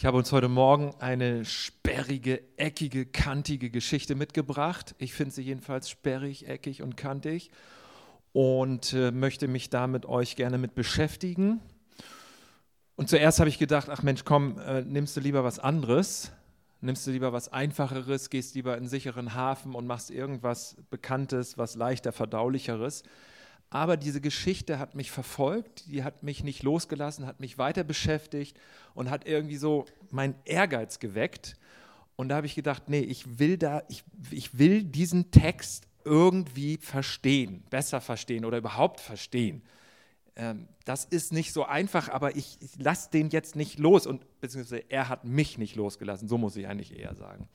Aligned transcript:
Ich 0.00 0.06
habe 0.06 0.16
uns 0.16 0.32
heute 0.32 0.48
Morgen 0.48 0.94
eine 0.98 1.44
sperrige, 1.44 2.40
eckige, 2.56 3.04
kantige 3.04 3.68
Geschichte 3.68 4.14
mitgebracht. 4.14 4.94
Ich 4.96 5.12
finde 5.12 5.34
sie 5.34 5.42
jedenfalls 5.42 5.90
sperrig, 5.90 6.48
eckig 6.48 6.80
und 6.80 6.96
kantig 6.96 7.50
und 8.32 8.94
äh, 8.94 9.10
möchte 9.10 9.46
mich 9.46 9.68
da 9.68 9.86
mit 9.86 10.06
euch 10.06 10.36
gerne 10.36 10.56
mit 10.56 10.74
beschäftigen. 10.74 11.60
Und 12.96 13.10
zuerst 13.10 13.40
habe 13.40 13.50
ich 13.50 13.58
gedacht, 13.58 13.90
ach 13.90 14.02
Mensch, 14.02 14.24
komm, 14.24 14.58
äh, 14.60 14.80
nimmst 14.80 15.18
du 15.18 15.20
lieber 15.20 15.44
was 15.44 15.58
anderes, 15.58 16.32
nimmst 16.80 17.06
du 17.06 17.10
lieber 17.10 17.34
was 17.34 17.52
Einfacheres, 17.52 18.30
gehst 18.30 18.54
lieber 18.54 18.72
in 18.72 18.78
einen 18.78 18.88
sicheren 18.88 19.34
Hafen 19.34 19.74
und 19.74 19.86
machst 19.86 20.10
irgendwas 20.10 20.78
Bekanntes, 20.88 21.58
was 21.58 21.74
leichter 21.74 22.12
verdaulicheres. 22.12 23.02
Aber 23.70 23.96
diese 23.96 24.20
Geschichte 24.20 24.80
hat 24.80 24.96
mich 24.96 25.12
verfolgt, 25.12 25.84
die 25.86 26.02
hat 26.02 26.24
mich 26.24 26.42
nicht 26.42 26.64
losgelassen, 26.64 27.26
hat 27.26 27.38
mich 27.38 27.56
weiter 27.56 27.84
beschäftigt 27.84 28.58
und 28.94 29.10
hat 29.10 29.26
irgendwie 29.26 29.56
so 29.56 29.86
meinen 30.10 30.34
Ehrgeiz 30.44 30.98
geweckt. 30.98 31.56
Und 32.16 32.28
da 32.28 32.36
habe 32.36 32.46
ich 32.46 32.56
gedacht, 32.56 32.88
nee, 32.88 33.00
ich 33.00 33.38
will 33.38 33.56
da, 33.56 33.84
ich, 33.88 34.02
ich 34.32 34.58
will 34.58 34.82
diesen 34.82 35.30
Text 35.30 35.86
irgendwie 36.04 36.78
verstehen, 36.78 37.62
besser 37.70 38.00
verstehen 38.00 38.44
oder 38.44 38.58
überhaupt 38.58 39.00
verstehen. 39.00 39.62
Ähm, 40.34 40.66
das 40.84 41.04
ist 41.04 41.32
nicht 41.32 41.52
so 41.52 41.64
einfach, 41.64 42.08
aber 42.08 42.34
ich, 42.36 42.56
ich 42.60 42.76
lasse 42.76 43.10
den 43.10 43.30
jetzt 43.30 43.54
nicht 43.54 43.78
los 43.78 44.06
und 44.06 44.24
beziehungsweise 44.40 44.84
er 44.90 45.08
hat 45.08 45.24
mich 45.24 45.58
nicht 45.58 45.76
losgelassen, 45.76 46.28
so 46.28 46.38
muss 46.38 46.56
ich 46.56 46.66
eigentlich 46.66 46.98
eher 46.98 47.14
sagen. 47.14 47.48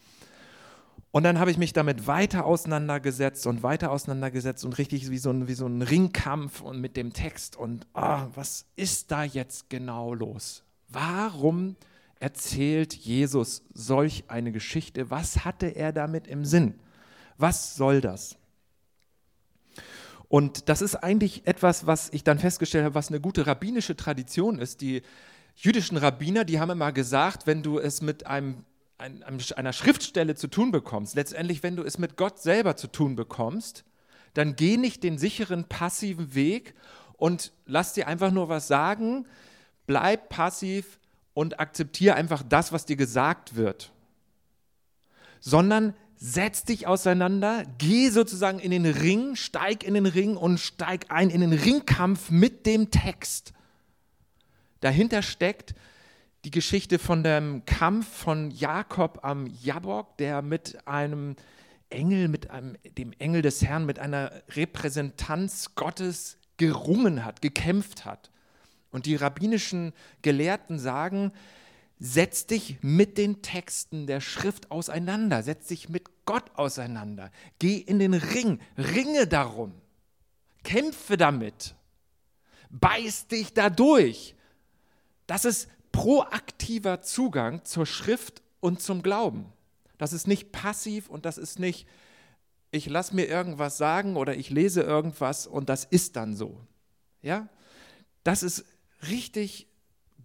Und 1.16 1.24
dann 1.24 1.40
habe 1.40 1.50
ich 1.50 1.58
mich 1.58 1.72
damit 1.72 2.08
weiter 2.08 2.46
auseinandergesetzt 2.46 3.48
und 3.48 3.64
weiter 3.64 3.90
auseinandergesetzt 3.90 4.66
und 4.66 4.78
richtig 4.78 5.10
wie 5.10 5.18
so 5.18 5.30
ein, 5.30 5.48
wie 5.48 5.54
so 5.54 5.66
ein 5.66 5.82
Ringkampf 5.82 6.60
und 6.60 6.82
mit 6.82 6.98
dem 6.98 7.14
Text. 7.14 7.56
Und 7.56 7.88
oh, 7.94 8.24
was 8.36 8.66
ist 8.76 9.12
da 9.12 9.24
jetzt 9.24 9.70
genau 9.70 10.14
los? 10.14 10.64
Warum 10.90 11.78
erzählt 12.20 12.94
Jesus 12.94 13.64
solch 13.74 14.26
eine 14.28 14.52
Geschichte? 14.52 15.10
Was 15.10 15.46
hatte 15.46 15.68
er 15.68 15.94
damit 15.94 16.28
im 16.28 16.44
Sinn? 16.44 16.82
Was 17.38 17.78
soll 17.78 18.02
das? 18.02 18.36
Und 20.28 20.68
das 20.68 20.82
ist 20.82 20.96
eigentlich 20.96 21.48
etwas, 21.48 21.88
was 21.88 22.10
ich 22.12 22.26
dann 22.26 22.40
festgestellt 22.40 22.84
habe, 22.84 22.96
was 22.96 23.08
eine 23.08 23.22
gute 23.22 23.48
rabbinische 23.48 23.96
Tradition 23.96 24.60
ist. 24.60 24.82
Die 24.82 25.02
jüdischen 25.56 25.96
Rabbiner, 25.96 26.44
die 26.44 26.60
haben 26.60 26.72
immer 26.72 26.92
gesagt, 26.92 27.48
wenn 27.48 27.64
du 27.64 27.80
es 27.80 28.02
mit 28.02 28.28
einem 28.28 28.66
einer 28.98 29.74
Schriftstelle 29.74 30.36
zu 30.36 30.48
tun 30.48 30.72
bekommst, 30.72 31.16
letztendlich, 31.16 31.64
wenn 31.64 31.76
du 31.76 31.84
es 31.84 31.98
mit 31.98 32.16
Gott 32.16 32.40
selber 32.40 32.76
zu 32.78 32.88
tun 32.88 33.16
bekommst, 33.16 33.84
dann 34.34 34.56
geh 34.56 34.78
nicht 34.78 35.04
den 35.04 35.18
sicheren, 35.18 35.66
passiven 35.66 36.34
Weg 36.36 36.76
und 37.18 37.52
lass 37.66 37.94
dir 37.94 38.08
einfach 38.08 38.32
nur 38.32 38.50
was 38.50 38.68
sagen, 38.68 39.28
bleib 39.88 40.30
passiv 40.30 41.00
und 41.34 41.60
akzeptiere 41.60 42.16
einfach 42.16 42.44
das, 42.48 42.72
was 42.72 42.86
dir 42.86 42.96
gesagt 42.96 43.56
wird, 43.56 43.92
sondern 45.40 45.94
setz 46.16 46.64
dich 46.64 46.88
auseinander, 46.88 47.64
geh 47.78 48.10
sozusagen 48.10 48.60
in 48.60 48.72
den 48.72 48.86
Ring, 48.86 49.36
steig 49.36 49.84
in 49.84 49.94
den 49.94 50.06
Ring 50.06 50.38
und 50.38 50.60
steig 50.60 51.12
ein 51.12 51.30
in 51.30 51.42
den 51.42 51.54
Ringkampf 51.54 52.32
mit 52.32 52.66
dem 52.66 52.90
Text. 52.90 53.54
Dahinter 54.80 55.22
steckt 55.22 55.76
die 56.46 56.52
Geschichte 56.52 57.00
von 57.00 57.24
dem 57.24 57.66
Kampf 57.66 58.08
von 58.08 58.52
Jakob 58.52 59.20
am 59.24 59.48
Jabok, 59.48 60.16
der 60.18 60.44
mit 60.44 60.88
einem 60.88 61.36
Engel, 61.90 62.28
mit 62.28 62.52
einem, 62.52 62.78
dem 62.98 63.14
Engel 63.14 63.42
des 63.42 63.64
Herrn, 63.64 63.88
mit 63.88 63.98
einer 63.98 64.32
Repräsentanz 64.50 65.74
Gottes 65.74 66.38
gerungen 66.58 67.26
hat, 67.26 67.42
gekämpft 67.42 68.06
hat. 68.06 68.30
Und 68.92 69.08
die 69.08 69.16
rabbinischen 69.16 69.92
Gelehrten 70.22 70.78
sagen, 70.78 71.32
setz 71.98 72.46
dich 72.46 72.78
mit 72.82 73.18
den 73.18 73.42
Texten 73.42 74.06
der 74.06 74.22
Schrift 74.22 74.70
auseinander, 74.70 75.42
setz 75.42 75.68
dich 75.68 75.90
mit 75.90 76.26
Gott 76.26 76.52
auseinander, 76.54 77.32
geh 77.58 77.78
in 77.78 77.98
den 77.98 78.14
Ring, 78.14 78.60
ringe 78.78 79.26
darum, 79.26 79.74
kämpfe 80.64 81.18
damit, 81.18 81.74
beiß 82.70 83.28
dich 83.28 83.52
dadurch. 83.54 84.36
Das 85.26 85.44
ist 85.44 85.70
proaktiver 85.96 87.02
Zugang 87.02 87.64
zur 87.64 87.86
Schrift 87.86 88.42
und 88.60 88.82
zum 88.82 89.02
Glauben. 89.02 89.54
Das 89.98 90.12
ist 90.12 90.28
nicht 90.28 90.52
passiv 90.52 91.10
und 91.10 91.26
das 91.26 91.38
ist 91.38 91.58
nicht, 91.58 91.88
ich 92.70 92.88
lasse 92.88 93.16
mir 93.16 93.28
irgendwas 93.28 93.78
sagen 93.78 94.18
oder 94.18 94.36
ich 94.36 94.50
lese 94.50 94.82
irgendwas 94.82 95.48
und 95.48 95.70
das 95.70 95.86
ist 95.86 96.18
dann 96.18 96.36
so. 96.36 96.60
Ja? 97.22 97.48
Das 98.26 98.44
ist 98.44 98.66
richtig 99.10 99.70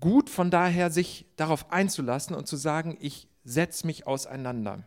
gut 0.01 0.29
von 0.29 0.51
daher, 0.51 0.91
sich 0.91 1.27
darauf 1.37 1.71
einzulassen 1.71 2.35
und 2.35 2.49
zu 2.49 2.57
sagen, 2.57 2.99
ich 3.01 3.29
setze 3.45 3.87
mich 3.87 4.09
auseinander. 4.09 4.85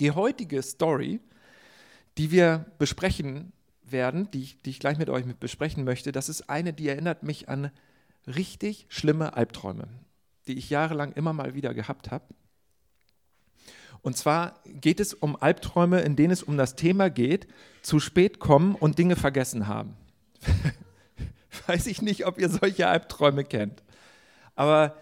Die 0.00 0.10
heutige 0.10 0.62
Story, 0.62 1.18
die 2.18 2.30
wir 2.30 2.66
besprechen 2.78 3.54
werden, 3.82 4.30
die 4.32 4.42
ich, 4.42 4.60
die 4.60 4.70
ich 4.70 4.80
gleich 4.80 4.98
mit 4.98 5.08
euch 5.08 5.24
besprechen 5.36 5.84
möchte, 5.84 6.12
das 6.12 6.28
ist 6.28 6.50
eine, 6.50 6.74
die 6.74 6.88
erinnert 6.88 7.22
mich 7.22 7.48
an 7.48 7.70
richtig 8.28 8.86
schlimme 8.88 9.34
Albträume, 9.34 9.88
die 10.46 10.58
ich 10.58 10.70
jahrelang 10.70 11.12
immer 11.12 11.32
mal 11.32 11.54
wieder 11.54 11.74
gehabt 11.74 12.10
habe. 12.10 12.24
Und 14.02 14.16
zwar 14.16 14.54
geht 14.64 15.00
es 15.00 15.12
um 15.14 15.36
Albträume, 15.36 16.00
in 16.00 16.16
denen 16.16 16.30
es 16.30 16.42
um 16.42 16.56
das 16.56 16.76
Thema 16.76 17.10
geht, 17.10 17.48
zu 17.82 17.98
spät 17.98 18.38
kommen 18.38 18.74
und 18.74 18.98
Dinge 18.98 19.16
vergessen 19.16 19.66
haben. 19.66 19.96
Weiß 21.66 21.86
ich 21.86 22.00
nicht, 22.00 22.26
ob 22.26 22.38
ihr 22.38 22.48
solche 22.48 22.86
Albträume 22.86 23.44
kennt. 23.44 23.82
Aber 24.54 24.96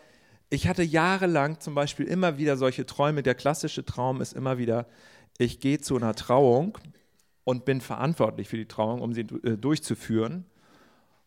ich 0.49 0.69
hatte 0.69 0.83
jahrelang 0.83 1.61
zum 1.61 1.75
Beispiel 1.75 2.07
immer 2.07 2.39
wieder 2.39 2.57
solche 2.57 2.87
Träume. 2.87 3.23
Der 3.23 3.35
klassische 3.35 3.85
Traum 3.85 4.21
ist 4.21 4.33
immer 4.33 4.59
wieder, 4.59 4.87
ich 5.39 5.61
gehe 5.61 5.81
zu 5.81 5.97
einer 5.97 6.15
Trauung 6.15 6.79
und 7.45 7.65
bin 7.65 7.81
verantwortlich 7.81 8.49
für 8.49 8.57
die 8.57 8.67
Trauung, 8.67 9.03
um 9.03 9.13
sie 9.13 9.23
äh, 9.23 9.57
durchzuführen 9.57 10.47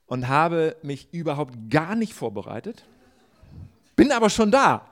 und 0.09 0.27
habe 0.27 0.75
mich 0.81 1.07
überhaupt 1.13 1.53
gar 1.69 1.95
nicht 1.95 2.13
vorbereitet, 2.13 2.83
bin 3.95 4.11
aber 4.11 4.29
schon 4.29 4.51
da. 4.51 4.85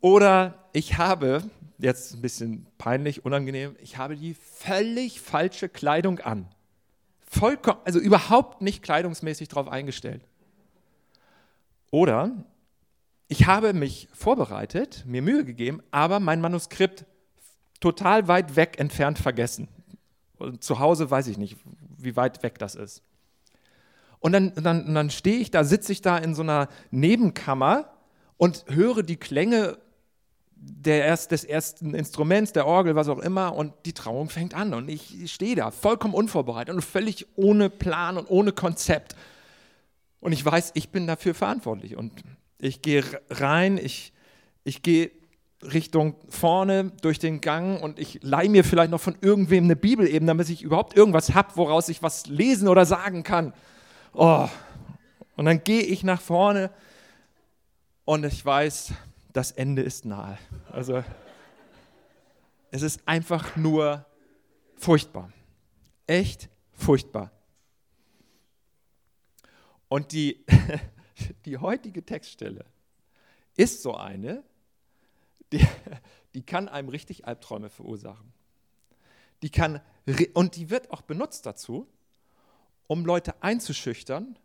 Oder 0.00 0.54
ich 0.72 0.98
habe, 0.98 1.42
jetzt 1.78 2.14
ein 2.14 2.20
bisschen 2.20 2.66
peinlich, 2.78 3.24
unangenehm, 3.24 3.76
ich 3.80 3.96
habe 3.96 4.16
die 4.16 4.34
völlig 4.34 5.20
falsche 5.20 5.68
Kleidung 5.68 6.20
an. 6.20 6.46
Vollkommen, 7.28 7.80
also 7.84 7.98
überhaupt 7.98 8.60
nicht 8.60 8.82
kleidungsmäßig 8.82 9.48
darauf 9.48 9.68
eingestellt. 9.68 10.22
Oder 11.90 12.30
ich 13.28 13.46
habe 13.46 13.72
mich 13.72 14.08
vorbereitet, 14.12 15.04
mir 15.06 15.22
Mühe 15.22 15.44
gegeben, 15.44 15.82
aber 15.90 16.20
mein 16.20 16.40
Manuskript 16.40 17.04
total 17.80 18.28
weit 18.28 18.56
weg 18.56 18.78
entfernt 18.78 19.18
vergessen. 19.18 19.68
Und 20.38 20.62
zu 20.62 20.78
Hause 20.78 21.10
weiß 21.10 21.28
ich 21.28 21.38
nicht, 21.38 21.56
wie 22.04 22.16
weit 22.16 22.42
weg 22.42 22.58
das 22.58 22.74
ist. 22.74 23.02
Und 24.18 24.32
dann, 24.32 24.52
dann, 24.54 24.94
dann 24.94 25.10
stehe 25.10 25.38
ich 25.38 25.50
da, 25.50 25.64
sitze 25.64 25.92
ich 25.92 26.02
da 26.02 26.18
in 26.18 26.34
so 26.34 26.42
einer 26.42 26.68
Nebenkammer 26.90 27.90
und 28.36 28.64
höre 28.68 29.02
die 29.02 29.16
Klänge 29.16 29.78
der 30.62 31.06
erst, 31.06 31.30
des 31.30 31.44
ersten 31.44 31.94
Instruments, 31.94 32.52
der 32.52 32.66
Orgel, 32.66 32.94
was 32.94 33.08
auch 33.08 33.18
immer, 33.18 33.54
und 33.54 33.72
die 33.86 33.94
Trauung 33.94 34.28
fängt 34.28 34.54
an. 34.54 34.74
Und 34.74 34.90
ich 34.90 35.32
stehe 35.32 35.56
da, 35.56 35.70
vollkommen 35.70 36.12
unvorbereitet 36.12 36.74
und 36.74 36.82
völlig 36.82 37.26
ohne 37.36 37.70
Plan 37.70 38.18
und 38.18 38.28
ohne 38.28 38.52
Konzept. 38.52 39.16
Und 40.20 40.32
ich 40.32 40.44
weiß, 40.44 40.72
ich 40.74 40.90
bin 40.90 41.06
dafür 41.06 41.34
verantwortlich. 41.34 41.96
Und 41.96 42.12
ich 42.58 42.82
gehe 42.82 43.02
rein, 43.30 43.78
ich, 43.78 44.12
ich 44.62 44.82
gehe 44.82 45.10
Richtung 45.62 46.14
vorne 46.28 46.90
durch 47.02 47.18
den 47.18 47.40
Gang 47.40 47.82
und 47.82 47.98
ich 47.98 48.20
leihe 48.22 48.48
mir 48.48 48.64
vielleicht 48.64 48.90
noch 48.90 49.00
von 49.00 49.16
irgendwem 49.20 49.64
eine 49.64 49.76
Bibel 49.76 50.08
eben, 50.08 50.26
damit 50.26 50.48
ich 50.48 50.62
überhaupt 50.62 50.96
irgendwas 50.96 51.34
habe, 51.34 51.56
woraus 51.56 51.88
ich 51.88 52.02
was 52.02 52.26
lesen 52.26 52.66
oder 52.68 52.86
sagen 52.86 53.22
kann. 53.22 53.52
Oh. 54.14 54.48
Und 55.36 55.44
dann 55.44 55.62
gehe 55.62 55.82
ich 55.82 56.02
nach 56.02 56.20
vorne 56.20 56.70
und 58.04 58.24
ich 58.24 58.44
weiß, 58.44 58.92
das 59.32 59.52
Ende 59.52 59.82
ist 59.82 60.04
nahe. 60.04 60.38
Also 60.72 61.04
es 62.70 62.82
ist 62.82 63.06
einfach 63.06 63.56
nur 63.56 64.06
furchtbar. 64.76 65.30
Echt 66.06 66.48
furchtbar. 66.72 67.30
Und 69.88 70.12
die, 70.12 70.44
die 71.44 71.58
heutige 71.58 72.04
Textstelle 72.04 72.64
ist 73.56 73.82
so 73.82 73.94
eine, 73.94 74.42
die, 75.52 75.66
die 76.34 76.42
kann 76.42 76.68
einem 76.68 76.88
richtig 76.88 77.26
Albträume 77.26 77.70
verursachen. 77.70 78.32
Die 79.42 79.50
kann, 79.50 79.80
und 80.34 80.56
die 80.56 80.70
wird 80.70 80.90
auch 80.90 81.02
benutzt 81.02 81.46
dazu, 81.46 81.86
um 82.86 83.04
Leute 83.04 83.42
einzuschüchtern, 83.42 84.38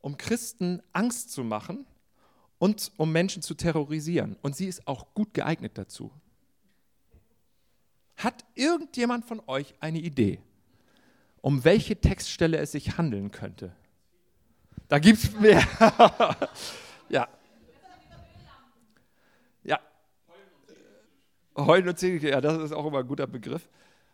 um 0.00 0.16
Christen 0.16 0.82
Angst 0.92 1.30
zu 1.30 1.44
machen 1.44 1.86
und 2.58 2.92
um 2.96 3.12
Menschen 3.12 3.42
zu 3.42 3.54
terrorisieren. 3.54 4.36
Und 4.42 4.56
sie 4.56 4.66
ist 4.66 4.86
auch 4.86 5.14
gut 5.14 5.32
geeignet 5.34 5.78
dazu. 5.78 6.10
Hat 8.16 8.44
irgendjemand 8.54 9.24
von 9.24 9.40
euch 9.46 9.74
eine 9.80 10.00
Idee, 10.00 10.40
um 11.40 11.64
welche 11.64 12.00
Textstelle 12.00 12.58
es 12.58 12.72
sich 12.72 12.98
handeln 12.98 13.30
könnte? 13.30 13.74
Da 14.88 14.98
gibt 14.98 15.24
es 15.24 15.32
mehr. 15.32 15.66
ja, 17.08 17.26
Heulen 21.56 21.88
und 21.88 21.98
Zähne, 21.98 22.30
ja, 22.30 22.40
das 22.40 22.62
ist 22.62 22.72
auch 22.72 22.86
immer 22.86 23.00
ein 23.00 23.06
guter 23.06 23.26
Begriff. 23.26 23.68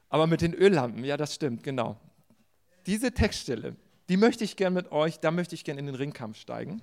Aber 0.08 0.26
mit 0.26 0.40
den 0.40 0.54
Öllampen, 0.54 1.04
ja, 1.04 1.16
das 1.16 1.34
stimmt, 1.34 1.62
genau. 1.62 1.96
Diese 2.86 3.12
Textstelle, 3.12 3.76
die 4.08 4.16
möchte 4.16 4.44
ich 4.44 4.56
gerne 4.56 4.74
mit 4.74 4.92
euch, 4.92 5.20
da 5.20 5.30
möchte 5.30 5.54
ich 5.54 5.64
gerne 5.64 5.80
in 5.80 5.86
den 5.86 5.94
Ringkampf 5.94 6.38
steigen. 6.38 6.80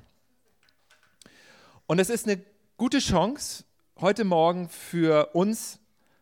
Und 1.87 1.99
es 1.99 2.09
ist 2.09 2.27
eine 2.27 2.41
gute 2.77 2.99
Chance 2.99 3.63
heute 3.99 4.23
Morgen 4.23 4.69
für 4.69 5.33
uns 5.33 5.79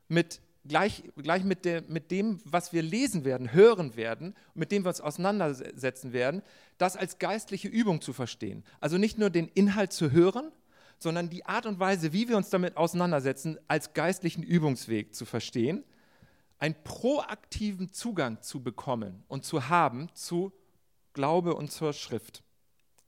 mit 0.08 0.40
gleich, 0.66 1.04
gleich 1.18 1.44
mit, 1.44 1.66
der, 1.66 1.82
mit 1.84 2.12
dem, 2.12 2.40
was 2.46 2.74
wir 2.74 2.82
lesen 2.82 3.26
werden, 3.26 3.54
hören 3.54 3.96
werden, 3.96 4.36
mit 4.54 4.72
dem 4.72 4.86
wir 4.86 4.90
uns 4.90 5.02
auseinandersetzen 5.02 6.14
werden, 6.14 6.42
das 6.78 6.96
als 6.96 7.20
geistliche 7.20 7.68
Übung 7.68 8.02
zu 8.02 8.14
verstehen. 8.14 8.64
Also 8.80 8.98
nicht 8.98 9.18
nur 9.18 9.30
den 9.30 9.48
Inhalt 9.50 9.94
zu 9.94 10.12
hören, 10.12 10.52
sondern 11.04 11.30
die 11.30 11.46
Art 11.46 11.66
und 11.66 11.80
Weise, 11.80 12.14
wie 12.14 12.28
wir 12.30 12.38
uns 12.38 12.50
damit 12.50 12.78
auseinandersetzen, 12.78 13.60
als 13.68 13.94
geistlichen 13.94 14.42
Übungsweg 14.42 15.14
zu 15.14 15.26
verstehen, 15.26 15.84
einen 16.58 16.82
proaktiven 16.84 17.92
Zugang 17.92 18.42
zu 18.42 18.64
bekommen 18.64 19.24
und 19.28 19.44
zu 19.46 19.68
haben 19.68 20.10
zu 20.16 20.54
Glaube 21.12 21.56
und 21.56 21.72
zur 21.72 21.94
Schrift, 21.94 22.42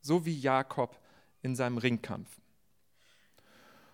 so 0.02 0.26
wie 0.26 0.38
Jakob 0.38 1.00
in 1.42 1.56
seinem 1.56 1.78
Ringkampf. 1.78 2.30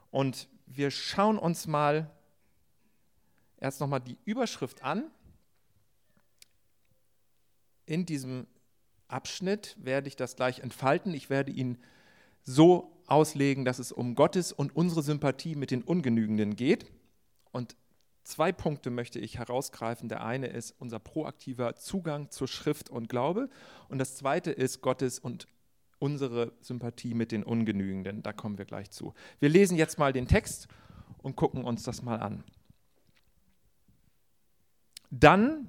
Und 0.09 0.50
wir 0.65 0.89
schauen 0.92 1.38
uns 1.38 1.68
mal 1.68 2.09
erst 3.57 3.80
nochmal 3.80 4.01
die 4.01 4.18
Überschrift 4.25 4.83
an. 4.83 5.12
In 7.86 8.06
diesem 8.06 8.47
Abschnitt 9.07 9.77
werde 9.80 10.07
ich 10.07 10.15
das 10.15 10.36
gleich 10.36 10.59
entfalten. 10.59 11.13
Ich 11.13 11.30
werde 11.30 11.51
ihn 11.51 11.77
so 12.44 12.90
auslegen, 13.11 13.65
dass 13.65 13.77
es 13.77 13.91
um 13.91 14.15
Gottes 14.15 14.51
und 14.51 14.75
unsere 14.75 15.03
Sympathie 15.03 15.55
mit 15.55 15.69
den 15.69 15.83
Ungenügenden 15.83 16.55
geht. 16.55 16.91
Und 17.51 17.75
zwei 18.23 18.51
Punkte 18.51 18.89
möchte 18.89 19.19
ich 19.19 19.37
herausgreifen. 19.37 20.07
Der 20.07 20.23
eine 20.23 20.47
ist 20.47 20.73
unser 20.79 20.99
proaktiver 20.99 21.75
Zugang 21.75 22.31
zur 22.31 22.47
Schrift 22.47 22.89
und 22.89 23.09
Glaube. 23.09 23.49
Und 23.89 23.99
das 23.99 24.15
zweite 24.15 24.51
ist 24.51 24.81
Gottes 24.81 25.19
und 25.19 25.47
unsere 25.99 26.53
Sympathie 26.61 27.13
mit 27.13 27.31
den 27.31 27.43
Ungenügenden. 27.43 28.23
Da 28.23 28.31
kommen 28.33 28.57
wir 28.57 28.65
gleich 28.65 28.89
zu. 28.89 29.13
Wir 29.39 29.49
lesen 29.49 29.77
jetzt 29.77 29.99
mal 29.99 30.13
den 30.13 30.27
Text 30.27 30.67
und 31.21 31.35
gucken 31.35 31.65
uns 31.65 31.83
das 31.83 32.01
mal 32.01 32.19
an. 32.19 32.43
Dann 35.11 35.67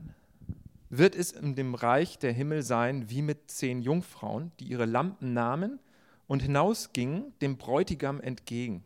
wird 0.89 1.17
es 1.17 1.33
in 1.33 1.57
dem 1.57 1.75
Reich 1.75 2.19
der 2.19 2.33
Himmel 2.33 2.63
sein 2.63 3.11
wie 3.11 3.23
mit 3.23 3.51
zehn 3.51 3.83
Jungfrauen, 3.83 4.53
die 4.61 4.67
ihre 4.67 4.87
Lampen 4.87 5.33
nahmen 5.33 5.81
und 6.27 6.43
hinausgingen 6.43 7.33
dem 7.41 7.57
Bräutigam 7.59 8.21
entgegen. 8.21 8.85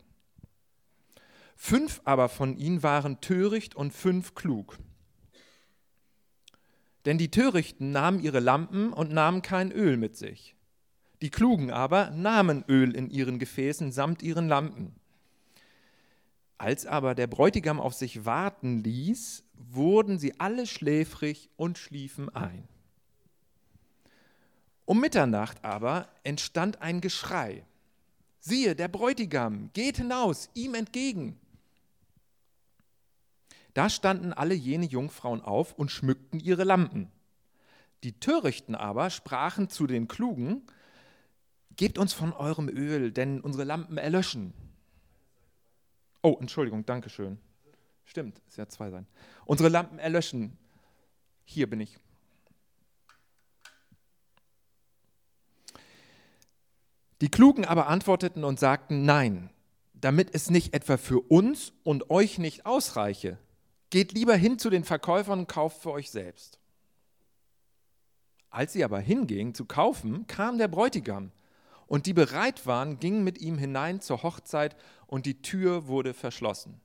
Fünf 1.55 2.01
aber 2.05 2.29
von 2.29 2.55
ihnen 2.57 2.83
waren 2.83 3.19
töricht 3.19 3.75
und 3.75 3.91
fünf 3.91 4.35
klug. 4.35 4.77
Denn 7.05 7.17
die 7.17 7.31
Törichten 7.31 7.91
nahmen 7.91 8.19
ihre 8.19 8.39
Lampen 8.39 8.93
und 8.93 9.11
nahmen 9.11 9.41
kein 9.41 9.71
Öl 9.71 9.97
mit 9.97 10.15
sich. 10.17 10.55
Die 11.21 11.31
Klugen 11.31 11.71
aber 11.71 12.11
nahmen 12.11 12.63
Öl 12.67 12.95
in 12.95 13.09
ihren 13.09 13.39
Gefäßen 13.39 13.91
samt 13.91 14.21
ihren 14.21 14.47
Lampen. 14.47 14.95
Als 16.59 16.85
aber 16.85 17.15
der 17.15 17.27
Bräutigam 17.27 17.79
auf 17.79 17.93
sich 17.93 18.25
warten 18.25 18.83
ließ, 18.83 19.43
wurden 19.53 20.19
sie 20.19 20.39
alle 20.39 20.67
schläfrig 20.67 21.49
und 21.55 21.77
schliefen 21.77 22.29
ein. 22.29 22.67
Um 24.87 25.01
Mitternacht 25.01 25.65
aber 25.65 26.07
entstand 26.23 26.81
ein 26.81 27.01
Geschrei. 27.01 27.65
Siehe, 28.39 28.73
der 28.73 28.87
Bräutigam 28.87 29.69
geht 29.73 29.97
hinaus, 29.97 30.49
ihm 30.53 30.75
entgegen. 30.75 31.37
Da 33.73 33.89
standen 33.89 34.31
alle 34.31 34.55
jene 34.55 34.85
Jungfrauen 34.85 35.41
auf 35.41 35.73
und 35.73 35.91
schmückten 35.91 36.39
ihre 36.39 36.63
Lampen. 36.63 37.11
Die 38.03 38.17
Törichten 38.19 38.75
aber 38.75 39.09
sprachen 39.09 39.69
zu 39.69 39.87
den 39.87 40.07
Klugen, 40.07 40.63
Gebt 41.75 41.99
uns 41.99 42.11
von 42.11 42.33
eurem 42.33 42.69
Öl, 42.69 43.11
denn 43.11 43.39
unsere 43.39 43.63
Lampen 43.63 43.99
erlöschen. 43.99 44.51
Oh, 46.23 46.35
Entschuldigung, 46.41 46.87
danke 46.87 47.11
schön. 47.11 47.37
Stimmt, 48.03 48.41
ist 48.47 48.57
ja 48.57 48.67
zwei 48.67 48.89
sein. 48.89 49.05
Unsere 49.45 49.69
Lampen 49.69 49.99
erlöschen. 49.99 50.57
Hier 51.45 51.69
bin 51.69 51.79
ich. 51.79 51.99
Die 57.21 57.29
Klugen 57.29 57.65
aber 57.65 57.87
antworteten 57.87 58.43
und 58.43 58.59
sagten, 58.59 59.03
nein, 59.03 59.49
damit 59.93 60.33
es 60.33 60.49
nicht 60.49 60.73
etwa 60.73 60.97
für 60.97 61.19
uns 61.19 61.73
und 61.83 62.09
euch 62.09 62.37
nicht 62.37 62.65
ausreiche, 62.65 63.39
geht 63.89 64.11
lieber 64.11 64.35
hin 64.35 64.59
zu 64.59 64.69
den 64.69 64.83
Verkäufern 64.83 65.39
und 65.39 65.47
kauft 65.47 65.81
für 65.81 65.91
euch 65.91 66.11
selbst. 66.11 66.59
Als 68.49 68.73
sie 68.73 68.83
aber 68.83 68.99
hingingen 68.99 69.55
zu 69.55 69.65
kaufen, 69.65 70.27
kam 70.27 70.57
der 70.57 70.67
Bräutigam, 70.67 71.31
und 71.87 72.05
die 72.05 72.13
bereit 72.13 72.65
waren, 72.65 72.99
gingen 72.99 73.23
mit 73.23 73.39
ihm 73.39 73.57
hinein 73.57 74.01
zur 74.01 74.21
Hochzeit, 74.21 74.75
und 75.07 75.25
die 75.25 75.41
Tür 75.41 75.87
wurde 75.87 76.13
verschlossen. 76.13 76.81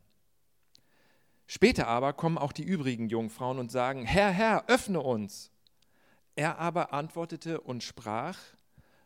Später 1.47 1.89
aber 1.89 2.13
kommen 2.13 2.39
auch 2.39 2.53
die 2.53 2.63
übrigen 2.63 3.09
Jungfrauen 3.09 3.59
und 3.59 3.71
sagen, 3.71 4.05
Herr, 4.07 4.31
Herr, 4.31 4.69
öffne 4.69 5.01
uns. 5.01 5.51
Er 6.37 6.59
aber 6.59 6.95
antwortete 6.95 7.61
und 7.61 7.83
sprach, 7.83 8.39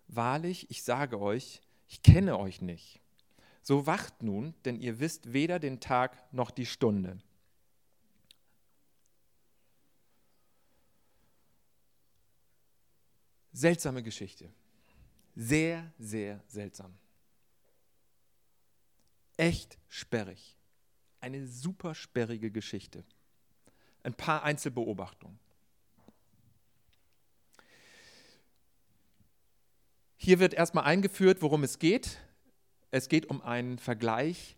Wahrlich, 0.08 0.70
ich 0.70 0.82
sage 0.82 1.20
euch, 1.20 1.60
ich 1.88 2.02
kenne 2.02 2.38
euch 2.38 2.60
nicht. 2.62 3.00
So 3.62 3.86
wacht 3.86 4.22
nun, 4.22 4.54
denn 4.64 4.80
ihr 4.80 5.00
wisst 5.00 5.32
weder 5.32 5.58
den 5.58 5.80
Tag 5.80 6.32
noch 6.32 6.50
die 6.50 6.66
Stunde. 6.66 7.18
Seltsame 13.52 14.02
Geschichte. 14.02 14.52
Sehr, 15.34 15.90
sehr 15.98 16.42
seltsam. 16.46 16.94
Echt 19.36 19.78
sperrig. 19.88 20.56
Eine 21.20 21.46
super 21.46 21.94
sperrige 21.94 22.50
Geschichte. 22.50 23.04
Ein 24.02 24.14
paar 24.14 24.44
Einzelbeobachtungen. 24.44 25.38
Hier 30.26 30.40
wird 30.40 30.54
erstmal 30.54 30.82
eingeführt, 30.82 31.40
worum 31.40 31.62
es 31.62 31.78
geht. 31.78 32.18
Es 32.90 33.08
geht 33.08 33.30
um 33.30 33.42
einen 33.42 33.78
Vergleich, 33.78 34.56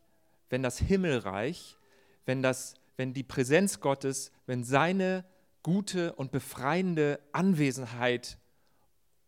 wenn 0.48 0.62
das 0.62 0.78
Himmelreich, 0.78 1.76
wenn, 2.25 2.42
das, 2.42 2.72
wenn 2.96 3.12
die 3.12 3.22
Präsenz 3.22 3.78
Gottes, 3.78 4.32
wenn 4.46 4.64
seine 4.64 5.26
gute 5.62 6.14
und 6.14 6.32
befreiende 6.32 7.20
Anwesenheit 7.32 8.38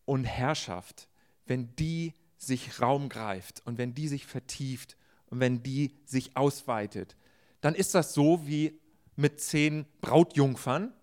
und 0.07 0.25
Herrschaft, 0.25 1.09
wenn 1.45 1.77
die 1.77 2.15
sich 2.39 2.81
Raum 2.81 3.11
greift 3.11 3.61
und 3.67 3.77
wenn 3.77 3.93
die 3.93 4.09
sich 4.09 4.25
vertieft 4.25 4.97
und 5.27 5.41
wenn 5.41 5.63
die 5.63 5.95
sich 6.07 6.39
ausweitet, 6.39 7.17
dann 7.61 7.75
ist 7.75 7.95
das 7.95 8.15
so 8.15 8.47
wie 8.47 8.81
mit 9.15 9.43
zehn 9.43 9.85
Brautjungfern 10.01 10.95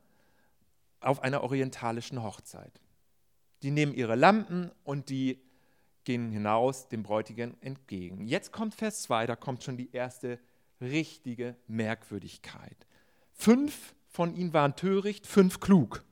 auf 0.99 1.21
einer 1.21 1.43
orientalischen 1.43 2.23
Hochzeit. 2.23 2.81
Die 3.63 3.71
nehmen 3.71 3.93
ihre 3.93 4.15
Lampen 4.15 4.71
und 4.83 5.09
die 5.09 5.39
gehen 6.03 6.31
hinaus 6.31 6.87
dem 6.87 7.03
Bräutigam 7.03 7.55
entgegen. 7.61 8.25
Jetzt 8.25 8.51
kommt 8.51 8.75
Vers 8.75 9.01
2, 9.03 9.27
da 9.27 9.35
kommt 9.35 9.63
schon 9.63 9.77
die 9.77 9.91
erste 9.91 10.39
richtige 10.79 11.55
Merkwürdigkeit. 11.67 12.87
Fünf 13.33 13.93
von 14.07 14.35
ihnen 14.35 14.53
waren 14.53 14.75
töricht, 14.75 15.27
fünf 15.27 15.59
klug. 15.59 16.03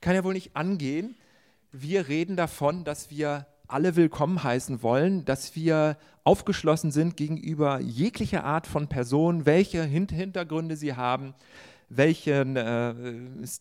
Kann 0.00 0.14
ja 0.14 0.24
wohl 0.24 0.34
nicht 0.34 0.54
angehen. 0.54 1.16
Wir 1.72 2.08
reden 2.08 2.36
davon, 2.36 2.84
dass 2.84 3.10
wir 3.10 3.46
alle 3.66 3.96
willkommen 3.96 4.42
heißen 4.42 4.82
wollen, 4.82 5.24
dass 5.24 5.54
wir 5.54 5.96
aufgeschlossen 6.24 6.90
sind 6.90 7.16
gegenüber 7.16 7.80
jeglicher 7.80 8.44
Art 8.44 8.66
von 8.66 8.88
Personen, 8.88 9.46
welche 9.46 9.82
Hintergründe 9.82 10.76
sie 10.76 10.94
haben, 10.94 11.34
welchen 11.90 12.56
äh, 12.56 12.92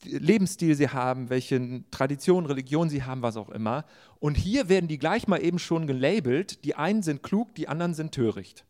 Lebensstil 0.03 0.75
sie 0.75 0.89
haben, 0.89 1.29
welche 1.29 1.83
Tradition, 1.89 2.45
Religion 2.45 2.87
sie 2.89 3.03
haben, 3.03 3.23
was 3.23 3.35
auch 3.35 3.49
immer. 3.49 3.85
Und 4.19 4.35
hier 4.35 4.69
werden 4.69 4.87
die 4.87 4.99
gleich 4.99 5.27
mal 5.27 5.43
eben 5.43 5.57
schon 5.57 5.87
gelabelt. 5.87 6.63
Die 6.63 6.75
einen 6.75 7.01
sind 7.01 7.23
klug, 7.23 7.55
die 7.55 7.67
anderen 7.67 7.95
sind 7.95 8.13
töricht. 8.13 8.65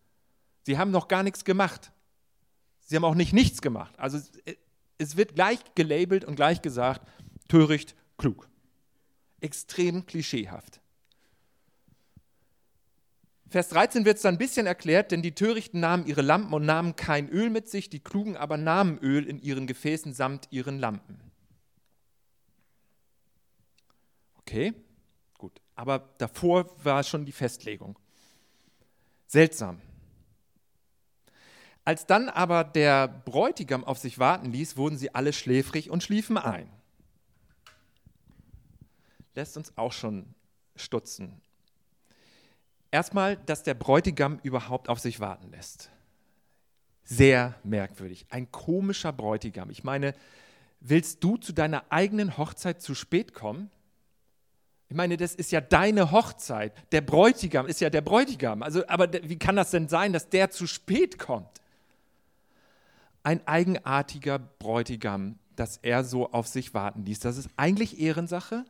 Sie 0.63 0.78
haben 0.78 0.92
noch 0.92 1.10
gar 1.10 1.24
nichts 1.24 1.44
gemacht. 1.44 1.92
Sie 2.80 2.96
haben 2.96 3.04
auch 3.04 3.16
nicht 3.16 3.34
nichts 3.34 3.62
gemacht. 3.62 3.94
Also 4.00 4.18
es 4.98 5.18
wird 5.18 5.36
gleich 5.36 5.60
gelabelt 5.75 6.24
und 6.24 6.36
gleich 6.36 6.62
gesagt, 6.62 7.06
töricht, 7.50 7.96
klug. 8.18 8.48
Extrem 9.42 10.06
klischeehaft. 10.06 10.79
Vers 13.50 13.70
13 13.70 14.06
wird 14.06 14.18
es 14.18 14.22
dann 14.22 14.36
ein 14.36 14.38
bisschen 14.38 14.68
erklärt, 14.68 15.12
denn 15.12 15.24
die 15.24 15.34
Törichten 15.34 15.79
nahmen 15.79 16.06
ihre 16.06 16.22
Lampen 16.22 16.53
und 16.53 16.65
nahmen 16.65 16.96
kein 16.96 17.27
Öl 17.29 17.50
mit 17.50 17.68
sich, 17.68 17.89
die 17.89 18.00
Klugen 18.00 18.38
aber 18.38 18.58
nahmen 18.58 19.00
Öl 19.00 19.25
in 19.25 19.39
ihren 19.41 19.65
Gefäßen 19.65 20.13
samt 20.13 20.48
ihren 20.51 20.77
Lampen. 20.77 21.20
Okay, 24.38 24.74
gut. 25.38 25.60
Aber 25.75 26.10
davor 26.20 26.75
war 26.84 27.03
schon 27.03 27.25
die 27.25 27.32
Festlegung. 27.32 27.98
Seltsam. 29.25 29.82
Als 31.86 32.06
dann 32.06 32.29
aber 32.29 32.63
der 32.63 33.08
Bräutigam 33.08 33.84
auf 33.84 33.98
sich 33.98 34.20
warten 34.20 34.51
ließ, 34.51 34.77
wurden 34.77 34.98
sie 34.98 35.15
alle 35.15 35.34
schläfrig 35.34 35.89
und 35.89 36.03
schliefen 36.03 36.38
ein. 36.38 36.70
Lässt 39.34 39.58
uns 39.58 39.75
auch 39.75 39.94
schon 39.94 40.36
stutzen. 40.75 41.41
Erstmal, 42.91 43.38
dass 43.38 43.63
der 43.63 43.75
Bräutigam 43.75 44.39
überhaupt 44.43 44.89
auf 44.89 45.00
sich 45.00 45.19
warten 45.19 45.51
lässt. 45.51 45.89
Sehr 47.03 47.55
merkwürdig. 47.63 48.25
Ein 48.29 48.51
komischer 48.51 49.12
Bräutigam. 49.12 49.69
Ich 49.69 49.84
meine, 49.84 50.13
willst 50.79 51.24
du 51.24 51.38
zu 51.38 51.53
deiner 51.53 51.84
eigenen 51.89 52.38
Hochzeit 52.38 52.81
zu 52.81 52.96
spät 52.96 53.34
kommen? 53.34 53.69
Ich 54.89 54.96
meine, 54.96 55.17
das 55.17 55.36
ist 55.36 55.51
ja 55.51 55.62
deine 55.62 56.12
Hochzeit. 56.12 56.74
Der 56.91 57.01
Bräutigam 57.01 57.67
ist 57.67 57.79
ja 57.79 57.91
der 57.91 58.01
Bräutigam. 58.01 58.63
Also, 58.63 58.88
aber 58.88 59.12
wie 59.12 59.38
kann 59.38 59.55
das 59.55 59.69
denn 59.69 59.88
sein, 59.88 60.13
dass 60.13 60.29
der 60.29 60.50
zu 60.50 60.65
spät 60.65 61.19
kommt? 61.19 61.62
Ein 63.22 63.46
eigenartiger 63.48 64.39
Bräutigam, 64.39 65.38
dass 65.55 65.77
er 65.77 66.03
so 66.03 66.31
auf 66.31 66.48
sich 66.48 66.74
warten 66.74 67.05
ließ. 67.05 67.19
Das 67.19 67.38
ist 67.38 67.50
eigentlich 67.55 68.00
Ehrensache 68.00 68.65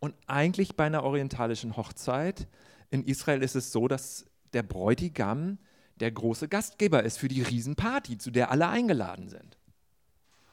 und 0.00 0.14
eigentlich 0.26 0.76
bei 0.76 0.84
einer 0.84 1.02
orientalischen 1.02 1.78
Hochzeit 1.78 2.46
in 2.94 3.04
Israel 3.04 3.42
ist 3.42 3.56
es 3.56 3.72
so, 3.72 3.88
dass 3.88 4.24
der 4.52 4.62
Bräutigam 4.62 5.58
der 5.96 6.12
große 6.12 6.46
Gastgeber 6.46 7.02
ist 7.02 7.18
für 7.18 7.26
die 7.26 7.42
Riesenparty, 7.42 8.18
zu 8.18 8.30
der 8.30 8.52
alle 8.52 8.68
eingeladen 8.68 9.28
sind. 9.28 9.58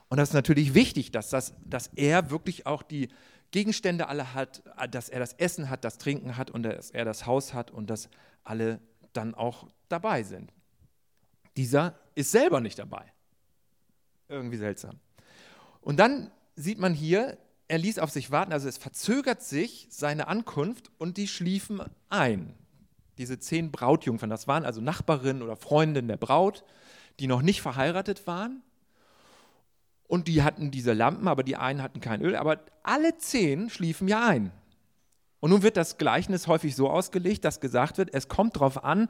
Und 0.10 0.18
das 0.18 0.30
ist 0.30 0.34
natürlich 0.34 0.74
wichtig, 0.74 1.12
dass, 1.12 1.30
das, 1.30 1.54
dass 1.64 1.88
er 1.96 2.32
wirklich 2.32 2.66
auch 2.66 2.82
die 2.82 3.10
Gegenstände 3.52 4.08
alle 4.08 4.34
hat, 4.34 4.64
dass 4.90 5.08
er 5.10 5.20
das 5.20 5.34
Essen 5.34 5.70
hat, 5.70 5.84
das 5.84 6.00
Trinken 6.00 6.36
hat 6.36 6.50
und 6.50 6.64
dass 6.64 6.90
er 6.90 7.06
das 7.06 7.28
Haus 7.28 7.54
hat 7.54 7.70
und 7.70 7.92
dass 7.92 8.10
alle 8.44 8.80
dann 9.14 9.36
auch 9.36 9.68
dabei 9.88 10.24
sind. 10.24 10.52
Dieser 11.58 11.96
ist 12.16 12.32
selber 12.32 12.60
nicht 12.60 12.80
dabei. 12.80 13.06
Irgendwie 14.28 14.58
seltsam. 14.58 15.00
Und 15.80 16.00
dann 16.00 16.32
sieht 16.56 16.80
man 16.80 16.96
hier, 16.96 17.38
er 17.72 17.78
ließ 17.78 18.00
auf 18.00 18.10
sich 18.10 18.32
warten, 18.32 18.52
also 18.52 18.68
es 18.68 18.78
verzögert 18.78 19.42
sich 19.42 19.88
seine 19.90 20.28
Ankunft 20.28 20.92
und 20.98 21.16
die 21.16 21.30
schliefen 21.30 21.82
ein. 22.10 22.54
Diese 23.18 23.40
zehn 23.40 23.72
Brautjungfern, 23.72 24.30
das 24.30 24.46
waren 24.46 24.66
also 24.66 24.82
Nachbarinnen 24.82 25.42
oder 25.42 25.56
Freundinnen 25.56 26.10
der 26.10 26.18
Braut, 26.18 26.66
die 27.22 27.28
noch 27.28 27.42
nicht 27.42 27.62
verheiratet 27.62 28.28
waren. 28.28 28.62
Und 30.06 30.28
die 30.28 30.44
hatten 30.44 30.70
diese 30.70 30.92
Lampen, 30.92 31.30
aber 31.30 31.44
die 31.44 31.56
einen 31.56 31.82
hatten 31.82 32.02
kein 32.02 32.22
Öl. 32.22 32.36
Aber 32.36 32.60
alle 32.84 33.18
zehn 33.20 33.70
schliefen 33.70 34.10
ja 34.10 34.28
ein. 34.28 34.52
Und 35.40 35.52
nun 35.52 35.64
wird 35.64 35.78
das 35.78 35.98
Gleichnis 35.98 36.48
häufig 36.48 36.76
so 36.76 36.90
ausgelegt, 36.90 37.46
dass 37.46 37.62
gesagt 37.62 37.98
wird, 37.98 38.14
es 38.14 38.28
kommt 38.28 38.58
darauf 38.58 38.84
an, 38.84 39.08